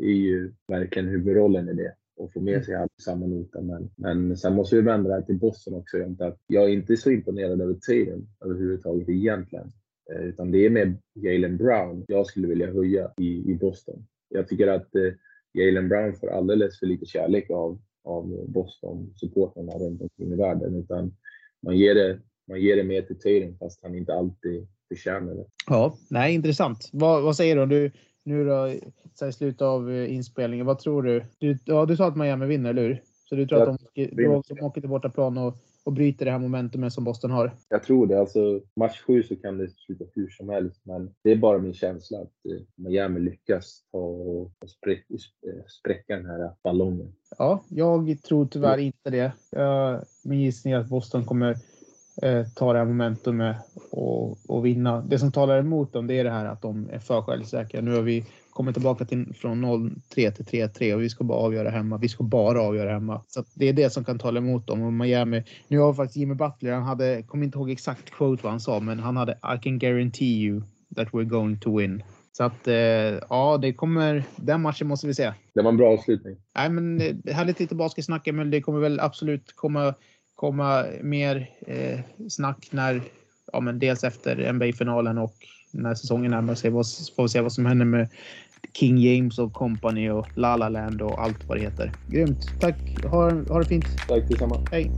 är 0.01 0.17
ju 0.17 0.53
verkligen 0.67 1.07
huvudrollen 1.07 1.69
i 1.69 1.73
det 1.73 1.95
och 2.17 2.33
få 2.33 2.41
med 2.41 2.53
mm. 2.53 2.63
sig 2.63 2.75
allt 2.75 3.01
samma 3.01 3.27
nota. 3.27 3.61
Men, 3.61 3.89
men 3.95 4.37
sen 4.37 4.55
måste 4.55 4.75
vi 4.75 4.81
vända 4.81 5.09
det 5.09 5.15
här 5.15 5.21
till 5.21 5.39
Boston 5.39 5.73
också. 5.73 5.97
Att 6.19 6.39
jag 6.47 6.63
är 6.63 6.69
inte 6.69 6.97
så 6.97 7.11
imponerad 7.11 7.61
över 7.61 7.73
Tatum 7.73 8.27
överhuvudtaget 8.45 9.09
egentligen. 9.09 9.71
Eh, 10.11 10.21
utan 10.21 10.51
det 10.51 10.65
är 10.65 10.69
med 10.69 10.97
Jalen 11.13 11.57
Brown 11.57 12.05
jag 12.07 12.27
skulle 12.27 12.47
vilja 12.47 12.73
höja 12.73 13.11
i, 13.17 13.51
i 13.51 13.57
Boston. 13.61 14.05
Jag 14.29 14.47
tycker 14.47 14.67
att 14.67 14.95
eh, 14.95 15.13
Jalen 15.53 15.89
Brown 15.89 16.15
får 16.15 16.27
alldeles 16.27 16.79
för 16.79 16.85
lite 16.85 17.05
kärlek 17.05 17.49
av, 17.49 17.81
av 18.03 18.45
Boston-supportrarna 18.47 19.71
runt 19.71 20.01
omkring 20.01 20.33
i 20.33 20.35
världen. 20.35 20.75
Utan 20.75 21.13
man 21.61 21.77
ger 21.77 21.95
det, 21.95 22.19
man 22.47 22.61
ger 22.61 22.75
det 22.75 22.83
mer 22.83 23.01
till 23.01 23.19
Tatum 23.19 23.57
fast 23.57 23.83
han 23.83 23.95
inte 23.95 24.13
alltid 24.13 24.67
förtjänar 24.87 25.35
det. 25.35 25.45
Ja, 25.67 25.97
nej, 26.09 26.33
intressant. 26.33 26.89
Vad, 26.93 27.23
vad 27.23 27.35
säger 27.35 27.55
du? 27.55 27.65
du? 27.65 27.91
Nu 28.23 28.45
då, 28.45 28.73
så 29.13 29.27
i 29.27 29.33
slutet 29.33 29.61
av 29.61 29.91
eh, 29.91 30.13
inspelningen, 30.13 30.65
vad 30.65 30.79
tror 30.79 31.03
du? 31.03 31.25
Du, 31.37 31.57
ja, 31.65 31.85
du 31.85 31.97
sa 31.97 32.07
att 32.07 32.15
Miami 32.15 32.45
vinner, 32.45 32.69
eller 32.69 32.81
hur? 32.81 33.01
Så 33.29 33.35
du 33.35 33.47
tror 33.47 33.59
jag 33.59 33.69
att 33.69 33.81
de, 33.95 34.05
de, 34.05 34.43
de 34.47 34.61
åker 34.61 34.81
till 34.81 34.89
bortaplan 34.89 35.37
och, 35.37 35.57
och 35.83 35.93
bryter 35.93 36.25
det 36.25 36.31
här 36.31 36.39
momentumet 36.39 36.93
som 36.93 37.03
Boston 37.03 37.31
har? 37.31 37.55
Jag 37.69 37.83
tror 37.83 38.07
det. 38.07 38.19
Alltså, 38.19 38.61
match 38.75 39.01
7 39.01 39.23
så 39.23 39.35
kan 39.35 39.57
det 39.57 39.69
sluta 39.69 40.05
hur 40.15 40.29
som 40.29 40.49
helst, 40.49 40.81
men 40.83 41.13
det 41.23 41.31
är 41.31 41.35
bara 41.35 41.57
min 41.57 41.73
känsla 41.73 42.17
att 42.17 42.45
eh, 42.49 42.61
Miami 42.75 43.19
lyckas 43.19 43.83
ta 43.91 43.97
och 43.97 44.51
spräck, 44.69 45.05
eh, 45.09 45.65
spräcka 45.67 46.15
den 46.15 46.25
här 46.25 46.51
ballongen. 46.63 47.13
Ja, 47.37 47.63
jag 47.69 48.21
tror 48.23 48.45
tyvärr 48.45 48.77
inte 48.77 49.09
det. 49.09 49.31
Min 50.23 50.39
gissning 50.39 50.73
är 50.73 50.77
att 50.77 50.89
Boston 50.89 51.25
kommer 51.25 51.57
eh, 52.21 52.45
ta 52.55 52.73
det 52.73 52.79
här 52.79 52.85
momentumet 52.85 53.55
och, 53.91 54.37
och 54.47 54.65
vinna. 54.65 55.01
Det 55.01 55.19
som 55.19 55.31
talar 55.31 55.59
emot 55.59 55.93
dem 55.93 56.07
det 56.07 56.19
är 56.19 56.23
det 56.23 56.31
här 56.31 56.45
att 56.45 56.61
de 56.61 56.89
är 56.89 56.99
för 56.99 57.21
självsäkra. 57.21 57.81
Nu 57.81 57.95
har 57.95 58.01
vi 58.01 58.25
kommer 58.51 58.73
tillbaka 58.73 59.05
till, 59.05 59.33
från 59.33 59.65
0-3 59.65 60.31
till 60.31 60.45
3-3 60.45 60.93
och 60.93 61.01
vi 61.01 61.09
ska 61.09 61.23
bara 61.23 61.37
avgöra 61.37 61.69
hemma. 61.69 61.97
Vi 61.97 62.09
ska 62.09 62.23
bara 62.23 62.61
avgöra 62.61 62.91
hemma. 62.91 63.21
Så 63.27 63.43
det 63.55 63.69
är 63.69 63.73
det 63.73 63.89
som 63.89 64.03
kan 64.03 64.19
tala 64.19 64.39
emot 64.39 64.67
dem. 64.67 64.81
Och 64.81 64.93
Miami, 64.93 65.43
nu 65.67 65.79
har 65.79 65.93
faktiskt 65.93 66.17
Jimmy 66.17 66.33
Butler, 66.33 66.71
han 66.71 66.83
hade, 66.83 67.23
kommer 67.23 67.45
inte 67.45 67.57
ihåg 67.57 67.71
exakt 67.71 68.09
quote 68.09 68.43
vad 68.43 68.51
han 68.51 68.59
sa, 68.59 68.79
men 68.79 68.99
han 68.99 69.17
hade 69.17 69.31
I 69.31 69.63
can 69.63 69.79
guarantee 69.79 70.43
you 70.43 70.61
that 70.95 71.07
we're 71.07 71.23
going 71.23 71.59
to 71.59 71.77
win. 71.77 72.03
Så 72.31 72.43
att 72.43 72.67
eh, 72.67 72.75
ja, 73.29 73.59
det 73.61 73.73
kommer. 73.73 74.23
Den 74.35 74.61
matchen 74.61 74.87
måste 74.87 75.07
vi 75.07 75.13
se. 75.13 75.33
Det 75.53 75.61
var 75.61 75.69
en 75.69 75.77
bra 75.77 75.93
avslutning. 75.93 76.37
Nej, 76.55 76.69
men 76.69 77.01
eh, 77.01 77.33
härligt 77.33 77.59
lite 77.59 77.75
basketsnack, 77.75 78.27
men 78.33 78.51
det 78.51 78.61
kommer 78.61 78.79
väl 78.79 78.99
absolut 78.99 79.55
komma 79.55 79.93
komma 80.41 80.85
mer 81.01 81.49
eh, 81.67 81.99
snack 82.29 82.67
när, 82.71 83.01
ja, 83.53 83.59
men 83.59 83.79
dels 83.79 84.03
efter 84.03 84.53
NBA-finalen 84.53 85.17
och 85.17 85.33
när 85.71 85.95
säsongen 85.95 86.31
närmar 86.31 86.55
sig. 86.55 86.71
Får 86.71 87.23
vi 87.23 87.29
se 87.29 87.41
vad 87.41 87.53
som 87.53 87.65
händer 87.65 87.85
med 87.85 88.09
King 88.73 88.97
James 88.97 89.39
och 89.39 89.53
Company 89.53 90.09
och 90.09 90.27
La 90.35 90.55
La 90.55 90.69
Land 90.69 91.01
och 91.01 91.21
allt 91.21 91.47
vad 91.47 91.57
det 91.57 91.61
heter. 91.61 91.91
Grymt. 92.09 92.59
Tack. 92.59 92.75
Ha, 93.03 93.31
ha 93.31 93.59
det 93.59 93.65
fint. 93.65 93.85
Tack 94.07 94.29
detsamma. 94.29 94.65
Hej. 94.71 94.91